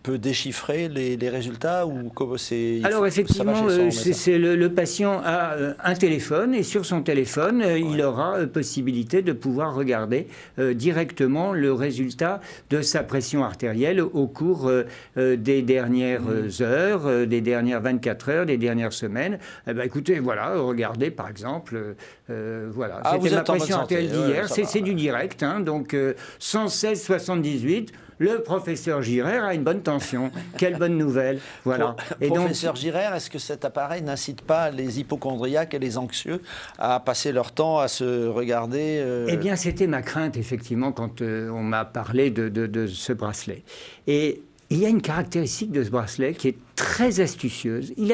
peut 0.02 0.18
déchiffrer 0.18 0.88
les, 0.88 1.28
résultats 1.28 1.86
ou 1.86 2.10
comment 2.14 2.36
c'est 2.36 2.80
Alors 2.84 3.06
effectivement, 3.06 3.66
c'est 3.90 4.38
le, 4.38 4.68
patient 4.68 5.20
a 5.24 5.56
un 5.82 5.94
téléphone 5.94 6.54
et 6.54 6.62
sur 6.62 6.84
son 6.86 7.02
téléphone, 7.02 7.64
il 7.76 8.00
aura 8.02 8.46
possibilité 8.46 9.22
de 9.22 9.32
pouvoir 9.32 9.74
regarder 9.74 10.28
directement 10.58 11.52
le 11.52 11.72
résultat 11.72 12.40
de 12.70 12.82
sa 12.82 13.02
pression 13.02 13.44
artérielle 13.44 14.00
au 14.00 14.26
cours 14.26 14.53
euh, 14.68 14.84
euh, 15.16 15.36
des 15.36 15.62
dernières 15.62 16.22
mmh. 16.22 16.62
heures, 16.62 17.06
euh, 17.06 17.26
des 17.26 17.40
dernières 17.40 17.80
24 17.80 18.28
heures, 18.30 18.46
des 18.46 18.56
dernières 18.56 18.92
semaines. 18.92 19.38
Eh 19.66 19.74
ben, 19.74 19.82
écoutez, 19.82 20.18
voilà, 20.18 20.56
regardez 20.56 21.10
par 21.10 21.28
exemple, 21.28 21.94
voilà, 22.28 23.00
ah, 23.04 23.16
c'était 23.20 23.34
ma 23.34 23.42
pression 23.42 23.86
d'hier, 23.86 24.48
c'est 24.48 24.80
du 24.80 24.94
direct, 24.94 25.42
hein, 25.42 25.60
donc 25.60 25.96
116 26.38 27.02
78 27.02 27.92
le 28.24 28.42
professeur 28.42 29.02
Girard 29.02 29.44
a 29.44 29.54
une 29.54 29.62
bonne 29.62 29.82
tension. 29.82 30.30
Quelle 30.58 30.78
bonne 30.78 30.96
nouvelle. 30.96 31.38
Voilà. 31.64 31.94
Et 32.20 32.28
professeur 32.28 32.74
Girard, 32.74 33.14
est-ce 33.14 33.30
que 33.30 33.38
cet 33.38 33.64
appareil 33.64 34.02
n'incite 34.02 34.42
pas 34.42 34.70
les 34.70 35.00
hypochondriaques 35.00 35.74
et 35.74 35.78
les 35.78 35.98
anxieux 35.98 36.40
à 36.78 37.00
passer 37.00 37.32
leur 37.32 37.52
temps 37.52 37.78
à 37.78 37.88
se 37.88 38.26
regarder 38.26 39.04
Eh 39.28 39.36
bien, 39.36 39.56
c'était 39.56 39.86
ma 39.86 40.02
crainte, 40.02 40.36
effectivement, 40.36 40.92
quand 40.92 41.20
on 41.22 41.62
m'a 41.62 41.84
parlé 41.84 42.30
de, 42.30 42.48
de, 42.48 42.86
ce 42.86 43.12
bracelet. 43.12 43.62
Et 44.06 44.42
il 44.70 44.78
y 44.78 44.86
a 44.86 44.88
une 44.88 45.02
caractéristique 45.02 45.72
de 45.72 45.84
ce 45.84 45.90
bracelet 45.90 46.34
qui 46.34 46.48
est 46.48 46.56
très 46.74 47.20
astucieuse. 47.20 47.92
Il 47.96 48.08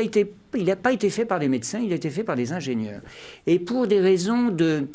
n'a 0.64 0.76
pas 0.76 0.92
été 0.92 1.10
fait 1.10 1.24
par 1.24 1.38
des 1.38 1.48
médecins, 1.48 1.80
il 1.80 1.92
a 1.92 1.96
été 1.96 2.10
fait 2.10 2.24
par 2.24 2.36
des 2.36 2.52
ingénieurs. 2.52 3.00
Et 3.46 3.58
pour 3.58 3.86
des 3.86 4.00
raisons 4.00 4.48
de, 4.48 4.86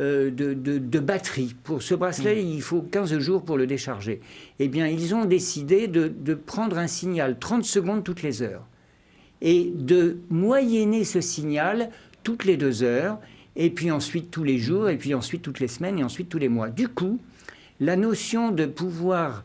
euh, 0.00 0.30
de, 0.30 0.98
batterie. 0.98 1.54
Pour 1.62 1.82
ce 1.82 1.94
bracelet, 1.94 2.42
mm. 2.42 2.48
il 2.48 2.62
faut 2.62 2.82
15 2.82 3.18
jours 3.18 3.44
pour 3.44 3.56
le 3.56 3.66
décharger. 3.66 4.20
Eh 4.58 4.68
bien, 4.68 4.88
ils 4.88 5.14
ont 5.14 5.24
décidé 5.24 5.86
de, 5.86 6.34
prendre 6.34 6.78
un 6.78 6.88
signal 6.88 7.38
30 7.38 7.64
secondes 7.64 8.02
toutes 8.02 8.22
les 8.22 8.42
heures 8.42 8.66
et 9.40 9.70
de 9.72 10.18
moyenner 10.30 11.04
ce 11.04 11.20
signal 11.20 11.90
toutes 12.24 12.44
les 12.44 12.56
deux 12.56 12.82
heures, 12.82 13.18
et 13.54 13.70
puis 13.70 13.90
ensuite 13.90 14.30
tous 14.30 14.42
les 14.42 14.58
jours, 14.58 14.88
et 14.88 14.96
puis 14.96 15.14
ensuite 15.14 15.42
toutes 15.42 15.60
les 15.60 15.68
semaines, 15.68 15.98
et 15.98 16.04
ensuite 16.04 16.28
tous 16.28 16.38
les 16.38 16.48
mois. 16.48 16.70
Du 16.70 16.88
coup, 16.88 17.20
la 17.78 17.96
notion 17.96 18.50
de 18.50 18.66
pouvoir 18.66 19.44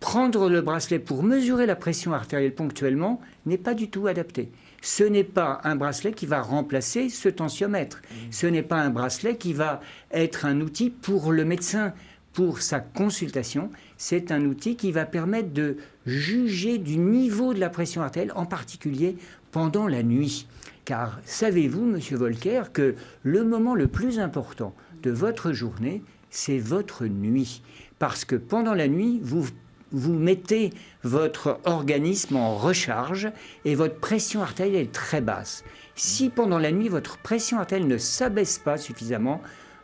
prendre 0.00 0.48
le 0.48 0.60
bracelet 0.60 0.98
pour 0.98 1.22
mesurer 1.22 1.66
la 1.66 1.76
pression 1.76 2.12
artérielle 2.12 2.54
ponctuellement 2.54 3.20
n'est 3.46 3.58
pas 3.58 3.74
du 3.74 3.90
tout 3.90 4.06
adapté. 4.06 4.50
Ce 4.84 5.02
n'est 5.02 5.24
pas 5.24 5.62
un 5.64 5.76
bracelet 5.76 6.12
qui 6.12 6.26
va 6.26 6.42
remplacer 6.42 7.08
ce 7.08 7.30
tensiomètre. 7.30 8.02
Mmh. 8.02 8.16
Ce 8.30 8.46
n'est 8.46 8.62
pas 8.62 8.76
un 8.76 8.90
bracelet 8.90 9.38
qui 9.38 9.54
va 9.54 9.80
être 10.12 10.44
un 10.44 10.60
outil 10.60 10.90
pour 10.90 11.32
le 11.32 11.46
médecin, 11.46 11.94
pour 12.34 12.60
sa 12.60 12.80
consultation. 12.80 13.70
C'est 13.96 14.30
un 14.30 14.44
outil 14.44 14.76
qui 14.76 14.92
va 14.92 15.06
permettre 15.06 15.54
de 15.54 15.78
juger 16.04 16.76
du 16.76 16.98
niveau 16.98 17.54
de 17.54 17.60
la 17.60 17.70
pression 17.70 18.02
artérielle, 18.02 18.34
en 18.36 18.44
particulier 18.44 19.16
pendant 19.52 19.88
la 19.88 20.02
nuit. 20.02 20.46
Car 20.84 21.18
savez-vous, 21.24 21.86
monsieur 21.86 22.18
Volcker, 22.18 22.64
que 22.74 22.94
le 23.22 23.42
moment 23.42 23.74
le 23.74 23.88
plus 23.88 24.18
important 24.18 24.74
de 25.02 25.10
votre 25.10 25.54
journée, 25.54 26.02
c'est 26.28 26.58
votre 26.58 27.06
nuit. 27.06 27.62
Parce 27.98 28.26
que 28.26 28.36
pendant 28.36 28.74
la 28.74 28.88
nuit, 28.88 29.18
vous 29.22 29.46
vous 29.92 30.14
mettez 30.14 30.70
votre 31.02 31.60
organisme 31.64 32.36
en 32.36 32.56
recharge 32.56 33.30
et 33.64 33.74
votre 33.74 33.98
pression 33.98 34.42
artérielle 34.42 34.82
est 34.82 34.92
très 34.92 35.20
basse. 35.20 35.64
Si 35.94 36.30
pendant 36.30 36.58
la 36.58 36.72
nuit 36.72 36.88
votre 36.88 37.18
pression 37.18 37.58
artérielle 37.58 37.88
ne 37.88 37.98
s'abaisse 37.98 38.58
pas 38.58 38.76
suffisamment, 38.76 39.40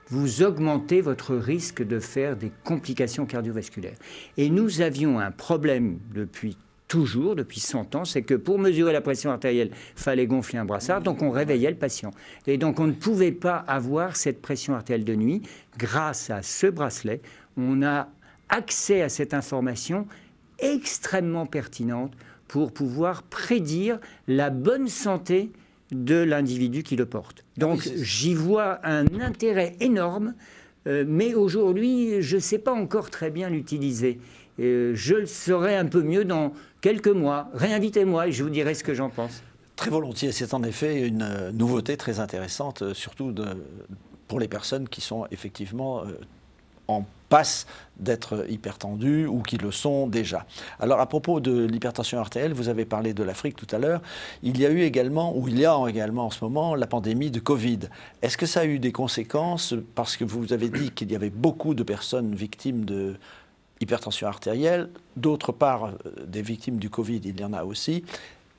vous 0.09 0.43
augmentez 0.43 1.01
votre 1.01 1.37
risque 1.37 1.83
de 1.83 2.01
faire 2.01 2.37
des 2.37 2.51
complications 2.65 3.27
cardiovasculaires. 3.27 3.97
Et 4.37 4.51
nous 4.51 4.81
avions 4.81 5.21
un 5.21 5.31
problème 5.31 5.99
depuis 6.13 6.57
toujours 6.91 7.37
depuis 7.37 7.61
100 7.61 7.95
ans, 7.95 8.05
c'est 8.05 8.23
que 8.23 8.35
pour 8.35 8.59
mesurer 8.59 8.93
la 8.93 9.01
pression 9.01 9.31
artérielle, 9.31 9.71
fallait 9.95 10.27
gonfler 10.27 10.59
un 10.59 10.65
brassard, 10.65 11.01
donc 11.01 11.23
on 11.23 11.31
réveillait 11.31 11.71
le 11.71 11.77
patient. 11.77 12.11
Et 12.49 12.59
donc 12.59 12.81
on 12.81 12.89
ne 12.89 12.93
pouvait 12.93 13.31
pas 13.31 13.59
avoir 13.69 14.17
cette 14.17 14.43
pression 14.43 14.75
artérielle 14.75 15.05
de 15.05 15.15
nuit. 15.15 15.43
Grâce 15.79 16.31
à 16.31 16.43
ce 16.43 16.67
bracelet, 16.67 17.23
on 17.57 17.85
a 17.85 18.09
accès 18.51 19.03
à 19.03 19.09
cette 19.09 19.33
information 19.33 20.07
extrêmement 20.59 21.47
pertinente 21.47 22.13
pour 22.49 22.73
pouvoir 22.73 23.23
prédire 23.23 23.99
la 24.29 24.51
bonne 24.51 24.89
santé 24.89 25.51
de 25.93 26.17
l'individu 26.17 26.83
qui 26.83 26.97
le 26.97 27.07
porte. 27.07 27.45
Donc 27.57 27.89
j'y 27.97 28.35
vois 28.35 28.85
un 28.87 29.07
intérêt 29.21 29.77
énorme, 29.81 30.35
euh, 30.87 31.05
mais 31.07 31.35
aujourd'hui, 31.35 32.23
je 32.23 32.37
ne 32.37 32.41
sais 32.41 32.59
pas 32.59 32.73
encore 32.73 33.11
très 33.11 33.31
bien 33.31 33.51
l'utiliser. 33.51 34.19
Euh, 34.59 34.93
je 34.95 35.15
le 35.15 35.27
saurai 35.27 35.77
un 35.77 35.87
peu 35.87 36.03
mieux 36.03 36.25
dans 36.25 36.53
quelques 36.81 37.09
mois. 37.09 37.49
Réinvitez-moi 37.55 38.29
et 38.29 38.33
je 38.33 38.43
vous 38.43 38.51
dirai 38.51 38.75
ce 38.75 38.85
que 38.85 38.95
j'en 38.95 39.11
pense. 39.11 39.43
Très 39.77 39.91
volontiers. 39.91 40.33
C'est 40.33 40.53
en 40.53 40.63
effet 40.63 41.07
une 41.07 41.23
euh, 41.23 41.53
nouveauté 41.53 41.97
très 41.97 42.21
intéressante, 42.21 42.93
surtout 42.95 43.35
pour 44.29 44.41
les 44.41 44.49
personnes 44.49 44.89
qui 44.89 45.01
sont 45.01 45.27
effectivement 45.31 46.05
en 46.87 47.05
passe 47.31 47.67
d'être 47.97 48.45
hypertendues 48.51 49.27
ou 49.27 49.41
qui 49.41 49.57
le 49.57 49.71
sont 49.71 50.07
déjà. 50.07 50.45
Alors 50.79 51.01
à 51.01 51.07
propos 51.07 51.41
de 51.41 51.65
l'hypertension 51.65 52.19
artérielle, 52.19 52.53
vous 52.53 52.69
avez 52.69 52.85
parlé 52.85 53.15
de 53.15 53.23
l'Afrique 53.23 53.57
tout 53.57 53.75
à 53.75 53.79
l'heure. 53.79 54.03
Il 54.43 54.61
y 54.61 54.67
a 54.67 54.71
eu 54.71 54.83
également, 54.83 55.35
ou 55.37 55.49
il 55.49 55.59
y 55.59 55.65
a 55.65 55.79
également 55.89 56.27
en 56.27 56.31
ce 56.31 56.45
moment, 56.45 56.75
la 56.75 56.87
pandémie 56.87 57.31
de 57.31 57.41
Covid. 57.41 57.81
Est-ce 58.21 58.37
que 58.37 58.47
ça 58.47 58.61
a 58.61 58.65
eu 58.67 58.79
des 58.79 58.93
conséquences? 58.93 59.75
Parce 59.95 60.17
que 60.17 60.25
vous 60.25 60.53
avez 60.53 60.69
dit 60.69 60.91
qu'il 60.91 61.11
y 61.11 61.17
avait 61.17 61.31
beaucoup 61.31 61.75
de 61.75 61.83
personnes 61.83 62.35
victimes 62.35 62.85
de 62.85 63.17
hypertension 63.81 64.29
artérielle. 64.29 64.91
D'autre 65.17 65.53
part, 65.53 65.87
euh, 65.87 65.95
des 66.27 66.43
victimes 66.43 66.77
du 66.77 66.91
Covid, 66.91 67.21
il 67.25 67.41
y 67.41 67.45
en 67.45 67.53
a 67.53 67.65
aussi. 67.65 68.05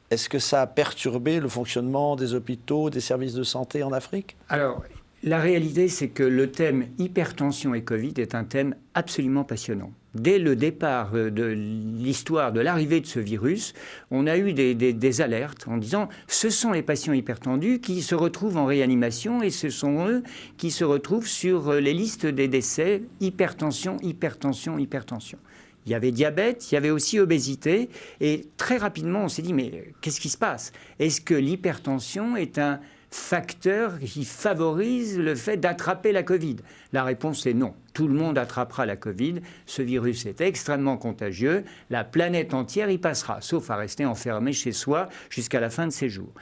Est-ce 0.09 0.27
que 0.27 0.39
ça 0.39 0.61
a 0.61 0.67
perturbé 0.67 1.39
le 1.39 1.47
fonctionnement 1.47 2.15
des 2.15 2.33
hôpitaux, 2.33 2.89
des 2.89 2.99
services 2.99 3.33
de 3.33 3.43
santé 3.43 3.83
en 3.83 3.91
Afrique? 3.91 4.35
Alors, 4.49 4.83
la 5.23 5.39
réalité, 5.39 5.87
c'est 5.87 6.07
que 6.07 6.23
le 6.23 6.51
thème 6.51 6.87
hypertension 6.97 7.75
et 7.75 7.83
Covid 7.83 8.13
est 8.17 8.33
un 8.33 8.43
thème 8.43 8.75
absolument 8.95 9.43
passionnant. 9.43 9.91
Dès 10.15 10.39
le 10.39 10.55
départ 10.55 11.11
euh, 11.13 11.29
de 11.29 11.45
l'histoire 11.45 12.51
de 12.51 12.59
l'arrivée 12.59 12.99
de 12.99 13.05
ce 13.05 13.19
virus, 13.19 13.73
on 14.09 14.27
a 14.27 14.37
eu 14.37 14.53
des, 14.53 15.21
alertes 15.21 15.67
en 15.67 15.77
disant 15.77 16.09
ce 16.27 16.49
sont 16.49 16.71
les 16.71 16.81
patients 16.81 17.13
hypertendus 17.13 17.79
qui 17.79 18.01
se 18.01 18.15
retrouvent 18.15 18.57
en 18.57 18.65
réanimation 18.65 19.41
et 19.41 19.51
ce 19.51 19.69
sont 19.69 20.07
eux 20.07 20.23
qui 20.57 20.71
se 20.71 20.83
retrouvent 20.83 21.27
sur 21.27 21.69
euh, 21.69 21.79
les 21.79 21.93
listes 21.93 22.25
des 22.25 22.47
décès 22.47 23.03
hypertension, 23.21 23.97
hypertension, 24.01 24.77
hypertension. 24.79 25.37
Il 25.85 25.91
y 25.91 25.95
avait 25.95 26.11
diabète, 26.11 26.71
il 26.71 26.75
y 26.75 26.77
avait 26.77 26.89
aussi 26.89 27.19
obésité 27.19 27.89
et 28.19 28.47
très 28.57 28.77
rapidement 28.77 29.23
on 29.23 29.29
s'est 29.29 29.41
dit 29.41 29.53
mais 29.53 29.93
qu'est-ce 30.01 30.19
qui 30.19 30.29
se 30.29 30.37
passe? 30.37 30.73
Est-ce 30.99 31.21
que 31.21 31.33
l'hypertension 31.33 32.35
est 32.35 32.57
un 32.57 32.81
facteur 33.11 33.99
qui 33.99 34.23
favorise 34.23 35.19
le 35.19 35.35
fait 35.35 35.57
d'attraper 35.57 36.13
la 36.13 36.23
Covid 36.23 36.57
La 36.93 37.03
réponse 37.03 37.45
est 37.45 37.53
non. 37.53 37.75
Tout 37.93 38.07
le 38.07 38.13
monde 38.13 38.37
attrapera 38.37 38.85
la 38.85 38.95
Covid. 38.95 39.41
Ce 39.65 39.81
virus 39.81 40.25
est 40.25 40.39
extrêmement 40.39 40.97
contagieux. 40.97 41.65
La 41.89 42.05
planète 42.05 42.53
entière 42.53 42.89
y 42.89 42.97
passera, 42.97 43.41
sauf 43.41 43.69
à 43.69 43.75
rester 43.75 44.05
enfermé 44.05 44.53
chez 44.53 44.71
soi 44.71 45.09
jusqu'à 45.29 45.59
la 45.59 45.69
fin 45.69 45.87
de 45.87 45.91
ses 45.91 46.07
jours. 46.07 46.33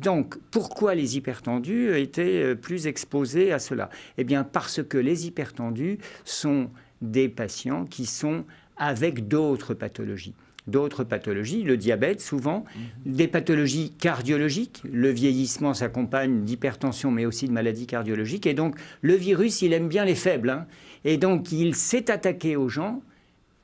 Donc, 0.00 0.36
pourquoi 0.50 0.96
les 0.96 1.16
hypertendus 1.16 1.96
étaient 1.96 2.42
euh, 2.42 2.54
plus 2.56 2.88
exposés 2.88 3.52
à 3.52 3.60
cela? 3.60 3.88
Eh 4.18 4.24
bien, 4.24 4.42
parce 4.42 4.82
que 4.82 4.98
les 4.98 5.28
hypertendus 5.28 5.98
sont 6.24 6.70
des 7.02 7.28
patients 7.28 7.84
qui 7.84 8.04
sont 8.04 8.44
avec 8.76 9.28
d'autres 9.28 9.74
pathologies 9.74 10.34
d'autres 10.66 11.04
pathologies, 11.04 11.62
le 11.62 11.76
diabète 11.76 12.20
souvent, 12.20 12.64
des 13.04 13.28
pathologies 13.28 13.92
cardiologiques. 13.98 14.82
Le 14.90 15.10
vieillissement 15.10 15.74
s'accompagne 15.74 16.42
d'hypertension, 16.42 17.10
mais 17.10 17.26
aussi 17.26 17.46
de 17.46 17.52
maladies 17.52 17.86
cardiologiques. 17.86 18.46
Et 18.46 18.54
donc, 18.54 18.76
le 19.02 19.14
virus, 19.14 19.62
il 19.62 19.72
aime 19.72 19.88
bien 19.88 20.04
les 20.04 20.14
faibles. 20.14 20.50
Hein. 20.50 20.66
Et 21.04 21.18
donc, 21.18 21.52
il 21.52 21.74
s'est 21.74 22.10
attaqué 22.10 22.56
aux 22.56 22.68
gens, 22.68 23.02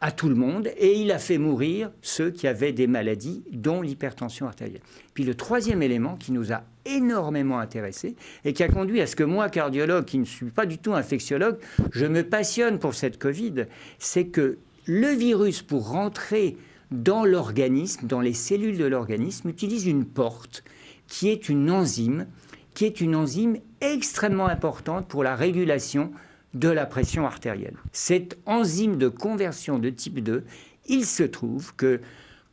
à 0.00 0.10
tout 0.10 0.28
le 0.28 0.34
monde, 0.34 0.68
et 0.78 0.98
il 1.00 1.12
a 1.12 1.18
fait 1.18 1.38
mourir 1.38 1.92
ceux 2.02 2.30
qui 2.30 2.48
avaient 2.48 2.72
des 2.72 2.88
maladies, 2.88 3.44
dont 3.52 3.82
l'hypertension 3.82 4.46
artérielle. 4.46 4.80
Puis 5.14 5.22
le 5.22 5.36
troisième 5.36 5.80
élément 5.80 6.16
qui 6.16 6.32
nous 6.32 6.52
a 6.52 6.64
énormément 6.84 7.60
intéressés 7.60 8.16
et 8.44 8.52
qui 8.52 8.64
a 8.64 8.68
conduit 8.68 9.00
à 9.00 9.06
ce 9.06 9.14
que 9.14 9.22
moi, 9.22 9.48
cardiologue, 9.48 10.04
qui 10.04 10.18
ne 10.18 10.24
suis 10.24 10.50
pas 10.50 10.66
du 10.66 10.78
tout 10.78 10.92
infectiologue, 10.92 11.56
je 11.92 12.04
me 12.06 12.24
passionne 12.24 12.80
pour 12.80 12.94
cette 12.94 13.16
Covid, 13.16 13.66
c'est 14.00 14.26
que 14.26 14.58
le 14.86 15.06
virus, 15.06 15.62
pour 15.62 15.88
rentrer 15.90 16.56
dans 16.92 17.24
l'organisme, 17.24 18.06
dans 18.06 18.20
les 18.20 18.34
cellules 18.34 18.78
de 18.78 18.84
l'organisme, 18.84 19.48
utilise 19.48 19.86
une 19.86 20.04
porte 20.04 20.64
qui 21.08 21.28
est 21.28 21.48
une 21.48 21.70
enzyme, 21.70 22.26
qui 22.74 22.84
est 22.84 23.00
une 23.00 23.16
enzyme 23.16 23.58
extrêmement 23.80 24.46
importante 24.46 25.08
pour 25.08 25.24
la 25.24 25.34
régulation 25.34 26.12
de 26.54 26.68
la 26.68 26.86
pression 26.86 27.26
artérielle. 27.26 27.76
Cette 27.92 28.38
enzyme 28.46 28.96
de 28.96 29.08
conversion 29.08 29.78
de 29.78 29.90
type 29.90 30.20
2, 30.20 30.44
il 30.86 31.04
se 31.04 31.22
trouve 31.22 31.74
que 31.76 32.00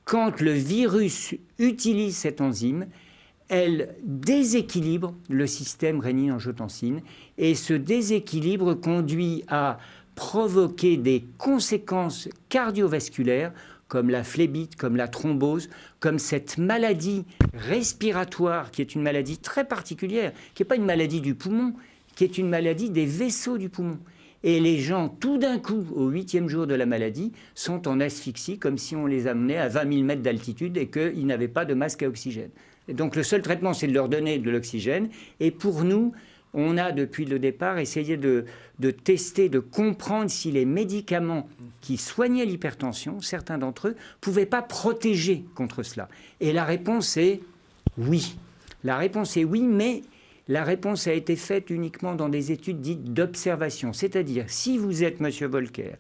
quand 0.06 0.42
le 0.42 0.52
virus 0.52 1.36
utilise 1.60 2.18
cette 2.18 2.42
enzyme, 2.42 2.88
elle 3.50 3.96
déséquilibre 4.04 5.16
le 5.28 5.48
système 5.48 6.00
rénine-angiotensine 6.00 7.02
et 7.38 7.56
ce 7.56 7.74
déséquilibre 7.74 8.76
conduit 8.76 9.44
à 9.48 9.80
provoquer 10.16 10.98
des 10.98 11.26
conséquences 11.38 12.30
cardiovasculaires 12.50 13.54
comme 13.90 14.10
la 14.10 14.24
phlébite, 14.24 14.78
comme 14.78 14.96
la 14.96 15.10
thrombose, 15.10 15.70
comme 16.00 16.20
cette 16.20 16.58
maladie 16.58 17.26
respiratoire 17.54 18.72
qui 18.72 18.82
est 18.82 18.96
une 18.96 19.02
maladie 19.02 19.40
très 19.40 19.66
particulière, 19.66 20.32
qui 20.54 20.62
n'est 20.62 20.68
pas 20.68 20.78
une 20.78 20.86
maladie 20.86 21.20
du 21.20 21.36
poumon, 21.36 21.74
qui 22.16 22.24
est 22.24 22.38
une 22.38 22.48
maladie 22.48 22.90
des 22.90 23.06
vaisseaux 23.06 23.58
du 23.58 23.68
poumon. 23.68 24.00
Et 24.44 24.62
les 24.62 24.78
gens, 24.78 25.10
tout 25.10 25.38
d'un 25.38 25.58
coup, 25.58 25.86
au 25.94 26.08
huitième 26.08 26.48
jour 26.48 26.66
de 26.66 26.76
la 26.76 26.86
maladie, 26.86 27.34
sont 27.56 27.90
en 27.90 28.00
asphyxie, 28.00 28.58
comme 28.58 28.78
si 28.78 28.96
on 28.96 29.06
les 29.06 29.28
amenait 29.28 29.58
à 29.58 29.68
20 29.68 29.92
000 29.92 30.06
mètres 30.06 30.22
d'altitude 30.22 30.78
et 30.78 30.88
qu'ils 30.88 31.26
n'avaient 31.26 31.50
pas 31.50 31.66
de 31.66 31.74
masque 31.74 32.04
à 32.04 32.08
oxygène. 32.08 32.52
donc 32.88 33.18
le 33.18 33.24
seul 33.24 33.42
traitement, 33.42 33.74
c'est 33.74 33.88
de 33.88 33.94
leur 33.94 34.08
donner 34.08 34.38
de 34.38 34.50
l'oxygène. 34.50 35.10
Et 35.42 35.52
pour 35.52 35.84
nous, 35.84 36.14
on 36.54 36.78
a 36.78 36.92
depuis 36.92 37.26
le 37.26 37.40
départ 37.40 37.78
essayé 37.78 38.18
de, 38.18 38.46
tester, 39.04 39.50
de 39.50 39.60
comprendre 39.60 40.30
si 40.30 40.52
les 40.52 40.66
médicaments 40.66 41.48
qui 41.82 41.98
soignaient 41.98 42.46
l'hypertension, 42.46 43.22
certains 43.22 43.58
d'entre 43.58 43.90
eux, 43.90 43.96
pouvaient 44.22 44.46
pas 44.46 44.62
protéger 44.62 45.46
contre 45.56 45.84
cela. 45.84 46.10
Et 46.40 46.54
la 46.54 46.66
réponse 46.66 47.18
est 47.18 47.42
oui. 47.98 48.36
La 48.84 48.98
réponse 48.98 49.38
est 49.38 49.44
oui, 49.44 49.62
mais 49.62 50.02
la 50.48 50.64
réponse 50.64 51.08
a 51.08 51.14
été 51.14 51.36
faite 51.36 51.70
uniquement 51.70 52.16
dans 52.16 52.30
des 52.30 52.52
études 52.52 52.82
dites 52.82 53.14
d'observation. 53.14 53.94
C'est-à-dire, 53.94 54.46
si 54.48 54.78
vous 54.78 55.04
êtes, 55.04 55.20
Monsieur 55.20 55.48
Volcker, 55.48 55.94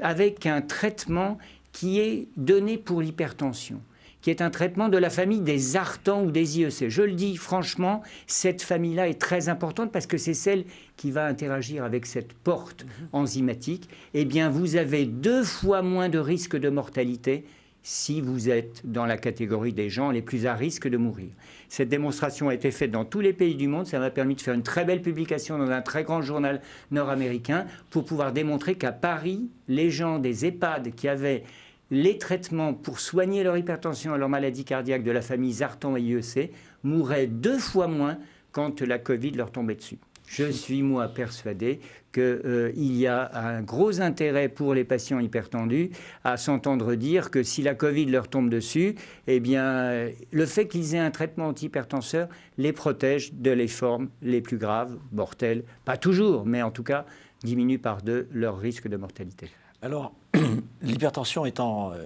avec 0.00 0.46
un 0.46 0.62
traitement 0.62 1.38
qui 1.72 2.00
est 2.00 2.28
donné 2.36 2.78
pour 2.78 3.02
l'hypertension, 3.02 3.80
qui 4.22 4.30
est 4.30 4.40
un 4.40 4.50
traitement 4.50 4.88
de 4.88 4.96
la 4.96 5.10
famille 5.10 5.40
des 5.40 5.76
artans 5.76 6.22
ou 6.22 6.30
des 6.30 6.60
IEC. 6.60 6.88
Je 6.88 7.02
le 7.02 7.12
dis 7.12 7.36
franchement, 7.36 8.02
cette 8.26 8.62
famille-là 8.62 9.08
est 9.08 9.20
très 9.20 9.48
importante 9.48 9.92
parce 9.92 10.06
que 10.06 10.16
c'est 10.16 10.34
celle 10.34 10.64
qui 10.96 11.10
va 11.10 11.26
interagir 11.26 11.84
avec 11.84 12.06
cette 12.06 12.32
porte 12.32 12.84
mhm. 12.84 13.08
enzymatique. 13.12 13.88
Eh 14.14 14.24
bien, 14.24 14.48
vous 14.48 14.76
avez 14.76 15.04
deux 15.04 15.42
fois 15.42 15.82
moins 15.82 16.08
de 16.08 16.18
risque 16.18 16.56
de 16.56 16.70
mortalité 16.70 17.44
si 17.82 18.20
vous 18.20 18.48
êtes 18.48 18.82
dans 18.84 19.06
la 19.06 19.16
catégorie 19.16 19.72
des 19.72 19.90
gens 19.90 20.10
les 20.10 20.22
plus 20.22 20.46
à 20.46 20.54
risque 20.54 20.88
de 20.88 20.96
mourir. 20.96 21.30
Cette 21.68 21.88
démonstration 21.88 22.48
a 22.48 22.54
été 22.54 22.70
faite 22.70 22.92
dans 22.92 23.04
tous 23.04 23.20
les 23.20 23.32
pays 23.32 23.56
du 23.56 23.66
monde. 23.66 23.86
Ça 23.86 23.98
m'a 23.98 24.10
permis 24.10 24.36
de 24.36 24.40
faire 24.40 24.54
une 24.54 24.62
très 24.62 24.84
belle 24.84 25.02
publication 25.02 25.58
dans 25.58 25.68
un 25.70 25.82
très 25.82 26.04
grand 26.04 26.22
journal 26.22 26.60
nord-américain 26.92 27.66
pour 27.90 28.04
pouvoir 28.04 28.32
démontrer 28.32 28.76
qu'à 28.76 28.92
Paris, 28.92 29.50
les 29.66 29.90
gens 29.90 30.20
des 30.20 30.46
EHPAD 30.46 30.94
qui 30.94 31.08
avaient 31.08 31.42
les 31.92 32.16
traitements 32.16 32.72
pour 32.72 33.00
soigner 33.00 33.44
leur 33.44 33.58
hypertension 33.58 34.16
et 34.16 34.18
leur 34.18 34.30
maladie 34.30 34.64
cardiaque 34.64 35.04
de 35.04 35.10
la 35.10 35.20
famille 35.20 35.52
Zartan 35.52 35.94
et 35.94 36.00
IEC 36.00 36.50
mouraient 36.82 37.26
deux 37.26 37.58
fois 37.58 37.86
moins 37.86 38.16
quand 38.50 38.80
la 38.80 38.98
Covid 38.98 39.32
leur 39.32 39.52
tombait 39.52 39.74
dessus. 39.74 39.98
Je 40.26 40.50
suis, 40.50 40.82
moi, 40.82 41.08
persuadé 41.08 41.80
qu'il 42.10 42.22
euh, 42.22 42.72
y 42.74 43.06
a 43.06 43.30
un 43.34 43.60
gros 43.60 44.00
intérêt 44.00 44.48
pour 44.48 44.72
les 44.72 44.84
patients 44.84 45.20
hypertendus 45.20 45.90
à 46.24 46.38
s'entendre 46.38 46.94
dire 46.94 47.30
que 47.30 47.42
si 47.42 47.60
la 47.60 47.74
Covid 47.74 48.06
leur 48.06 48.28
tombe 48.28 48.48
dessus, 48.48 48.94
eh 49.26 49.38
bien, 49.38 50.08
le 50.30 50.46
fait 50.46 50.68
qu'ils 50.68 50.94
aient 50.94 50.98
un 50.98 51.10
traitement 51.10 51.48
antihypertenseur 51.48 52.28
les 52.56 52.72
protège 52.72 53.34
de 53.34 53.50
les 53.50 53.68
formes 53.68 54.08
les 54.22 54.40
plus 54.40 54.56
graves, 54.56 54.96
mortelles. 55.12 55.64
Pas 55.84 55.98
toujours, 55.98 56.46
mais 56.46 56.62
en 56.62 56.70
tout 56.70 56.84
cas, 56.84 57.04
diminue 57.44 57.78
par 57.78 58.00
deux 58.00 58.28
leur 58.32 58.58
risque 58.58 58.88
de 58.88 58.96
mortalité. 58.96 59.50
Alors, 59.82 60.14
l'hypertension 60.82 61.44
étant 61.44 61.92
euh, 61.92 62.04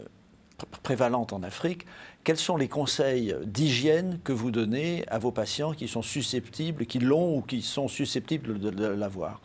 prévalente 0.83 1.33
en 1.33 1.43
Afrique, 1.43 1.87
quels 2.25 2.37
sont 2.37 2.57
les 2.57 2.69
conseils 2.69 3.35
d'hygiène 3.45 4.19
que 4.25 4.33
vous 4.33 4.51
donnez 4.51 5.05
à 5.09 5.19
vos 5.19 5.31
patients 5.31 5.73
qui 5.73 5.87
sont 5.87 6.03
susceptibles, 6.03 6.87
qui 6.87 6.99
l'ont 6.99 7.39
ou 7.39 7.43
qui 7.43 7.63
sont 7.63 7.89
susceptibles 7.89 8.59
de, 8.59 8.87
l'avoir? 8.87 9.41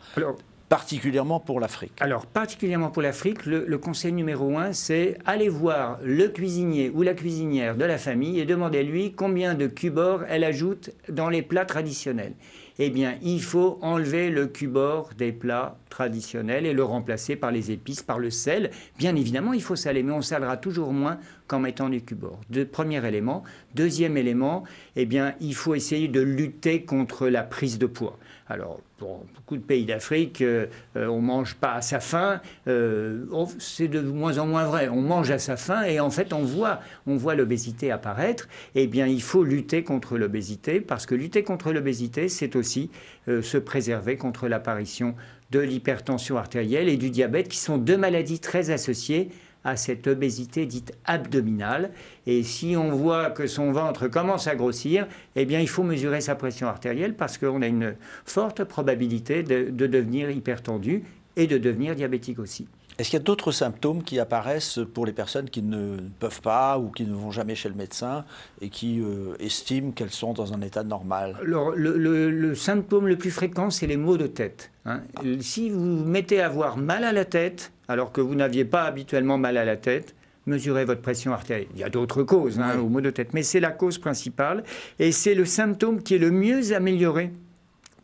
Particulièrement 0.68 1.38
pour 1.38 1.60
l'Afrique. 1.60 1.92
Alors, 2.00 2.24
particulièrement 2.26 2.90
pour 2.90 3.02
l'Afrique, 3.02 3.44
le, 3.44 3.66
le, 3.66 3.78
conseil 3.78 4.12
numéro 4.12 4.56
un, 4.56 4.72
c'est 4.72 5.18
aller 5.26 5.50
voir 5.50 5.98
le 6.02 6.28
cuisinier 6.28 6.90
ou 6.94 7.02
la 7.02 7.12
cuisinière 7.12 7.76
de 7.76 7.84
la 7.84 7.98
famille 7.98 8.40
et 8.40 8.46
demander 8.46 8.82
lui 8.82 9.12
combien 9.12 9.54
de 9.54 9.66
cubor 9.66 10.22
elle 10.28 10.44
ajoute 10.44 10.90
dans 11.10 11.28
les 11.28 11.42
plats 11.42 11.66
traditionnels. 11.66 12.32
Eh 12.78 12.88
bien, 12.88 13.16
il 13.22 13.42
faut 13.42 13.78
enlever 13.82 14.30
le 14.30 14.46
cubord 14.46 15.10
des 15.16 15.30
plats 15.30 15.76
traditionnels 15.92 16.64
et 16.64 16.72
le 16.72 16.82
remplacer 16.82 17.36
par 17.36 17.52
les 17.52 17.70
épices, 17.70 18.02
par 18.02 18.18
le 18.18 18.30
sel. 18.30 18.70
Bien 18.98 19.14
évidemment, 19.14 19.52
il 19.52 19.62
faut 19.62 19.76
saler, 19.76 20.02
mais 20.02 20.12
on 20.12 20.22
salera 20.22 20.56
toujours 20.56 20.92
moins 20.92 21.18
qu'en 21.46 21.60
mettant 21.60 21.90
du 21.90 22.00
cubord. 22.00 22.40
Premier 22.72 23.06
élément. 23.06 23.44
Deuxième 23.74 24.16
élément, 24.16 24.64
eh 24.96 25.04
bien, 25.04 25.34
il 25.40 25.54
faut 25.54 25.74
essayer 25.74 26.08
de 26.08 26.20
lutter 26.20 26.84
contre 26.84 27.28
la 27.28 27.42
prise 27.42 27.78
de 27.78 27.86
poids. 27.86 28.18
Alors, 28.48 28.80
pour 28.98 29.24
beaucoup 29.34 29.56
de 29.56 29.62
pays 29.62 29.84
d'Afrique, 29.84 30.42
euh, 30.42 30.66
euh, 30.96 31.06
on 31.06 31.22
ne 31.22 31.26
mange 31.26 31.54
pas 31.54 31.74
à 31.74 31.80
sa 31.80 32.00
faim. 32.00 32.40
Euh, 32.68 33.24
c'est 33.58 33.88
de 33.88 34.00
moins 34.00 34.38
en 34.38 34.46
moins 34.46 34.64
vrai. 34.64 34.88
On 34.88 35.00
mange 35.00 35.30
à 35.30 35.38
sa 35.38 35.56
faim 35.56 35.82
et 35.84 36.00
en 36.00 36.10
fait, 36.10 36.32
on 36.32 36.42
voit, 36.42 36.80
on 37.06 37.16
voit 37.16 37.34
l'obésité 37.34 37.90
apparaître. 37.90 38.48
Eh 38.74 38.86
bien, 38.86 39.06
il 39.06 39.22
faut 39.22 39.44
lutter 39.44 39.84
contre 39.84 40.18
l'obésité 40.18 40.80
parce 40.80 41.06
que 41.06 41.14
lutter 41.14 41.42
contre 41.42 41.72
l'obésité, 41.72 42.28
c'est 42.28 42.56
aussi 42.56 42.90
se 43.26 43.56
préserver 43.56 44.16
contre 44.16 44.48
l'apparition 44.48 45.14
de 45.52 45.60
l'hypertension 45.60 46.38
artérielle 46.38 46.88
et 46.88 46.96
du 46.96 47.10
diabète, 47.10 47.48
qui 47.48 47.58
sont 47.58 47.76
deux 47.76 47.98
maladies 47.98 48.40
très 48.40 48.70
associées 48.70 49.28
à 49.64 49.76
cette 49.76 50.06
obésité 50.06 50.66
dite 50.66 50.92
abdominale. 51.04 51.90
Et 52.26 52.42
si 52.42 52.74
on 52.76 52.90
voit 52.90 53.30
que 53.30 53.46
son 53.46 53.70
ventre 53.70 54.08
commence 54.08 54.48
à 54.48 54.56
grossir, 54.56 55.06
eh 55.36 55.44
bien, 55.44 55.60
il 55.60 55.68
faut 55.68 55.84
mesurer 55.84 56.20
sa 56.20 56.34
pression 56.34 56.66
artérielle 56.66 57.14
parce 57.14 57.38
qu'on 57.38 57.62
a 57.62 57.68
une 57.68 57.94
forte 58.24 58.64
probabilité 58.64 59.42
de, 59.42 59.86
devenir 59.86 60.30
hypertendu 60.30 61.04
et 61.36 61.46
de 61.46 61.58
devenir 61.58 61.94
diabétique 61.94 62.38
aussi. 62.38 62.66
Est-ce 63.02 63.10
qu'il 63.10 63.18
y 63.18 63.22
a 63.22 63.24
d'autres 63.24 63.50
symptômes 63.50 64.04
qui 64.04 64.20
apparaissent 64.20 64.78
pour 64.94 65.06
les 65.06 65.12
personnes 65.12 65.50
qui 65.50 65.60
ne 65.60 65.96
peuvent 66.20 66.40
pas 66.40 66.78
ou 66.78 66.88
qui 66.90 67.04
ne 67.04 67.12
vont 67.12 67.32
jamais 67.32 67.56
chez 67.56 67.68
le 67.68 67.74
médecin 67.74 68.24
et 68.60 68.68
qui 68.68 69.00
euh, 69.00 69.34
estiment 69.40 69.90
qu'elles 69.90 70.12
sont 70.12 70.34
dans 70.34 70.52
un 70.52 70.60
état 70.60 70.84
normal? 70.84 71.36
Alors, 71.42 71.72
le, 71.74 72.54
symptôme 72.54 73.08
le 73.08 73.18
plus 73.18 73.32
fréquent, 73.32 73.70
c'est 73.70 73.88
les 73.88 73.96
maux 73.96 74.16
de 74.18 74.28
tête. 74.28 74.70
Hein. 74.86 75.00
Si 75.40 75.68
vous 75.68 76.04
mettez 76.04 76.40
à 76.40 76.46
avoir 76.46 76.76
mal 76.76 77.02
à 77.02 77.10
la 77.10 77.24
tête, 77.24 77.72
alors 77.88 78.12
que 78.12 78.20
vous 78.20 78.36
n'aviez 78.36 78.64
pas 78.64 78.84
habituellement 78.84 79.36
mal 79.36 79.56
à 79.56 79.64
la 79.64 79.76
tête, 79.76 80.14
mesurez 80.46 80.84
votre 80.84 81.02
pression 81.02 81.32
artérielle. 81.32 81.70
Il 81.74 81.80
y 81.80 81.84
a 81.84 81.90
d'autres 81.90 82.22
causes 82.22 82.60
hein, 82.60 82.78
aux 82.78 82.88
maux 82.88 83.00
de 83.00 83.10
tête, 83.10 83.34
mais 83.34 83.42
c'est 83.42 83.58
la 83.58 83.72
cause 83.72 83.98
principale 83.98 84.62
et 85.00 85.10
c'est 85.10 85.34
le 85.34 85.44
symptôme 85.44 86.04
qui 86.04 86.14
est 86.14 86.18
le 86.18 86.30
mieux 86.30 86.72
amélioré 86.72 87.32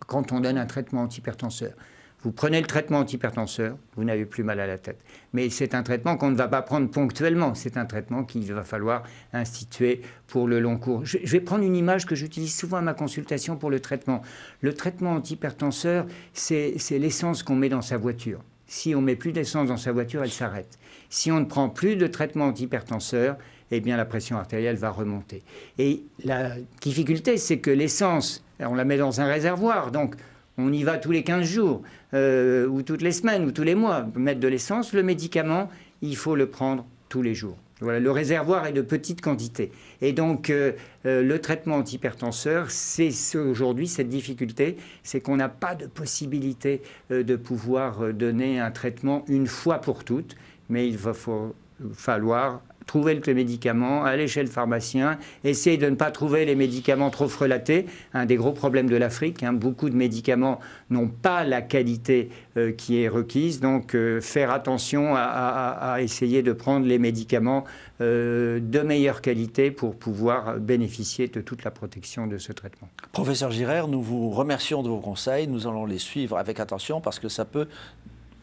quand 0.09 0.33
on 0.33 0.41
donne 0.41 0.59
un 0.59 0.67
traitement 0.67 1.03
antihypertenseur. 1.03 1.71
Vous 2.29 2.33
prenez 2.33 2.61
le 2.61 2.67
traitement 2.67 2.99
antihypertenseur, 2.99 3.79
vous 3.97 4.05
n'avez 4.05 4.27
plus 4.27 4.45
mal 4.45 4.61
à 4.61 4.67
la 4.67 4.77
tête. 4.77 5.01
Mais 5.33 5.49
c'est 5.49 5.75
un 5.75 5.83
traitement 5.83 6.19
qu'on 6.19 6.31
ne 6.31 6.37
va 6.37 6.47
pas 6.47 6.61
prendre 6.61 6.91
ponctuellement. 6.91 7.55
C'est 7.55 7.79
un 7.79 7.87
traitement 7.87 8.23
qu'il 8.23 8.53
va 8.53 8.65
falloir 8.65 9.03
instituer 9.33 10.03
pour 10.27 10.47
le 10.47 10.61
long 10.61 10.77
cours. 10.77 11.07
Je, 11.07 11.17
vais 11.25 11.41
prendre 11.41 11.65
une 11.65 11.75
image 11.75 12.05
que 12.05 12.15
j'utilise 12.15 12.55
souvent 12.55 12.77
à 12.77 12.81
ma 12.83 12.93
consultation 12.93 13.57
pour 13.57 13.71
le 13.71 13.81
traitement. 13.81 14.21
Le 14.61 14.75
traitement 14.75 15.13
antihypertenseur, 15.13 16.05
c'est 16.35 16.77
l'essence 16.91 17.43
qu'on 17.43 17.57
met 17.57 17.71
dans 17.71 17.81
sa 17.81 17.97
voiture. 17.97 18.41
Si 18.67 18.95
on 18.95 19.01
met 19.01 19.17
plus 19.17 19.33
d'essence 19.33 19.69
dans 19.69 19.79
sa 19.79 19.93
voiture, 19.93 20.23
elle 20.23 20.31
s'arrête. 20.31 20.79
Si 21.09 21.33
on 21.33 21.41
ne 21.41 21.47
prend 21.47 21.71
plus 21.71 21.97
de 21.97 22.07
traitement 22.07 22.49
antihypertenseur, 22.49 23.39
eh 23.71 23.81
bien 23.81 23.97
la 23.97 24.05
pression 24.05 24.37
artérielle 24.37 24.77
va 24.77 24.91
remonter. 24.91 25.43
Et 25.79 26.03
la 26.23 26.57
difficulté, 26.83 27.39
c'est 27.39 27.61
que 27.61 27.71
l'essence, 27.71 28.45
on 28.61 28.75
la 28.75 28.85
met 28.85 28.99
dans 28.99 29.23
un 29.23 29.27
réservoir, 29.27 29.93
donc 29.93 30.17
on 30.59 30.73
y 30.73 30.83
va 30.83 30.99
tous 30.99 31.13
les 31.13 31.23
15 31.23 31.47
jours, 31.47 31.83
euh, 32.15 32.67
ou 32.67 32.83
toutes 32.83 33.03
les 33.03 33.13
semaines, 33.13 33.45
ou 33.45 33.53
tous 33.53 33.63
les 33.63 33.77
mois, 33.77 34.07
mettre 34.17 34.41
de 34.41 34.49
l'essence. 34.49 34.93
Le 34.93 35.03
médicament, 35.03 35.71
il 36.03 36.17
faut 36.17 36.35
le 36.35 36.51
prendre 36.51 36.85
tous 37.09 37.23
les 37.23 37.35
jours. 37.35 37.57
Voilà, 37.81 38.01
le 38.01 38.11
réservoir 38.11 38.67
est 38.67 38.73
de 38.73 38.83
petite 38.83 39.21
quantité. 39.21 39.71
Et 40.03 40.13
donc, 40.13 40.51
euh, 40.51 40.73
euh, 41.07 41.23
le 41.23 41.41
traitement 41.41 41.77
antihypertenseur, 41.77 42.73
c'est 42.73 43.13
aujourd'hui 43.37 43.87
cette 43.87 44.09
difficulté, 44.09 44.77
c'est 45.05 45.21
qu'on 45.21 45.37
n'a 45.37 45.49
pas 45.49 45.77
de 45.77 45.87
possibilité 45.87 46.83
de 47.09 47.37
pouvoir 47.37 48.13
donner 48.13 48.59
un 48.59 48.73
traitement 48.73 49.25
une 49.29 49.47
fois 49.47 49.81
pour 49.81 50.03
toutes, 50.03 50.35
mais 50.69 50.89
il 50.89 50.99
va 50.99 51.13
falloir 51.95 52.63
trouver 52.89 53.15
le 53.15 53.35
médicament, 53.35 54.05
aller 54.05 54.27
chez 54.27 54.43
le 54.43 54.49
pharmacien, 54.49 55.19
essayer 55.45 55.77
de 55.77 55.89
ne 55.89 55.95
pas 55.95 56.11
trouver 56.11 56.45
les 56.47 56.57
médicaments 56.57 57.11
trop 57.11 57.29
frelatés. 57.29 57.87
Un 58.15 58.25
des 58.25 58.37
gros 58.37 58.53
problèmes 58.53 58.89
de 58.89 58.97
l'Afrique, 58.97 59.43
hein, 59.43 59.53
beaucoup 59.53 59.91
de 59.91 59.95
médicaments 59.95 60.59
n'ont 60.91 61.09
pas 61.09 61.45
la 61.45 61.61
qualité 61.61 62.31
euh, 62.57 62.73
qui 62.73 63.03
est 63.03 63.09
requise, 63.09 63.61
donc 63.61 63.95
euh, 63.95 64.21
faire 64.21 64.51
attention 64.51 65.15
à, 65.15 65.99
essayer 66.01 66.43
de 66.43 66.53
prendre 66.53 66.87
les 66.87 66.99
médicaments 66.99 67.65
euh, 68.01 68.59
de 68.61 68.81
meilleure 68.81 69.21
qualité 69.21 69.71
pour 69.71 69.95
pouvoir 69.95 70.59
bénéficier 70.59 71.29
de 71.29 71.41
toute 71.43 71.65
la 71.65 71.71
protection 71.71 72.27
de 72.27 72.39
ce 72.39 72.53
traitement. 72.53 72.89
Professeur 73.13 73.51
Girard, 73.51 73.89
nous 73.89 74.01
vous 74.01 74.31
remercions 74.31 74.83
de 74.83 74.89
vos 74.89 75.01
conseils, 75.01 75.47
nous 75.47 75.67
allons 75.67 75.85
les 75.85 75.99
suivre 75.99 76.39
avec 76.39 76.59
attention 76.59 77.01
parce 77.03 77.19
que 77.19 77.29
ça 77.29 77.45
peut 77.45 77.69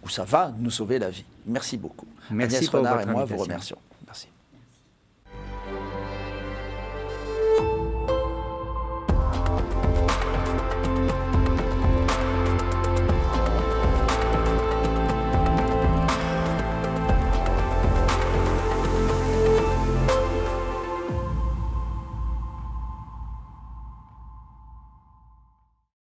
ou 0.04 0.10
ça 0.10 0.24
va 0.24 0.54
nous 0.60 0.70
sauver 0.70 1.00
la 1.00 1.10
vie. 1.10 1.26
Merci 1.48 1.78
beaucoup. 1.78 2.06
Merci 2.30 2.58
Agnès 2.58 2.70
Renard 2.70 3.02
et 3.02 3.06
moi 3.08 3.26
vous 3.26 3.38
remercions. 3.38 3.78